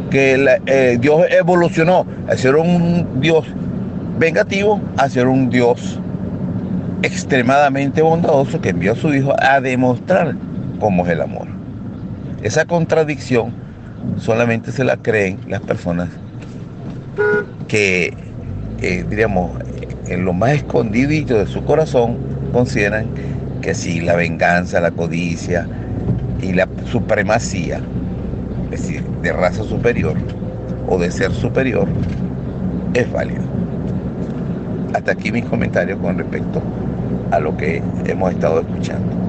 que 0.09 0.47
eh, 0.65 0.97
Dios 0.99 1.25
evolucionó 1.29 2.05
a 2.27 2.35
ser 2.35 2.55
un 2.55 3.19
Dios 3.19 3.45
vengativo 4.17 4.81
a 4.97 5.09
ser 5.09 5.27
un 5.27 5.49
Dios 5.49 5.99
extremadamente 7.03 8.01
bondadoso 8.01 8.59
que 8.59 8.69
envió 8.69 8.93
a 8.93 8.95
su 8.95 9.13
Hijo 9.13 9.33
a 9.37 9.61
demostrar 9.61 10.35
cómo 10.79 11.05
es 11.05 11.11
el 11.11 11.21
amor. 11.21 11.47
Esa 12.41 12.65
contradicción 12.65 13.53
solamente 14.17 14.71
se 14.71 14.83
la 14.83 14.97
creen 14.97 15.39
las 15.47 15.61
personas 15.61 16.09
que, 17.67 18.13
eh, 18.81 19.05
diríamos, 19.09 19.51
en 20.07 20.25
lo 20.25 20.33
más 20.33 20.51
escondidito 20.51 21.37
de 21.37 21.45
su 21.45 21.63
corazón 21.65 22.17
consideran 22.53 23.07
que 23.61 23.73
si 23.73 23.99
la 23.99 24.15
venganza, 24.15 24.79
la 24.79 24.91
codicia 24.91 25.67
y 26.41 26.53
la 26.53 26.67
supremacía, 26.85 27.81
es 28.71 28.81
decir, 28.81 29.03
de 29.21 29.33
raza 29.33 29.63
superior 29.63 30.15
o 30.87 30.97
de 30.97 31.11
ser 31.11 31.31
superior, 31.33 31.87
es 32.93 33.11
válido. 33.11 33.43
Hasta 34.93 35.11
aquí 35.11 35.31
mis 35.31 35.45
comentarios 35.45 35.99
con 35.99 36.17
respecto 36.17 36.61
a 37.31 37.39
lo 37.39 37.55
que 37.57 37.81
hemos 38.05 38.31
estado 38.31 38.61
escuchando. 38.61 39.26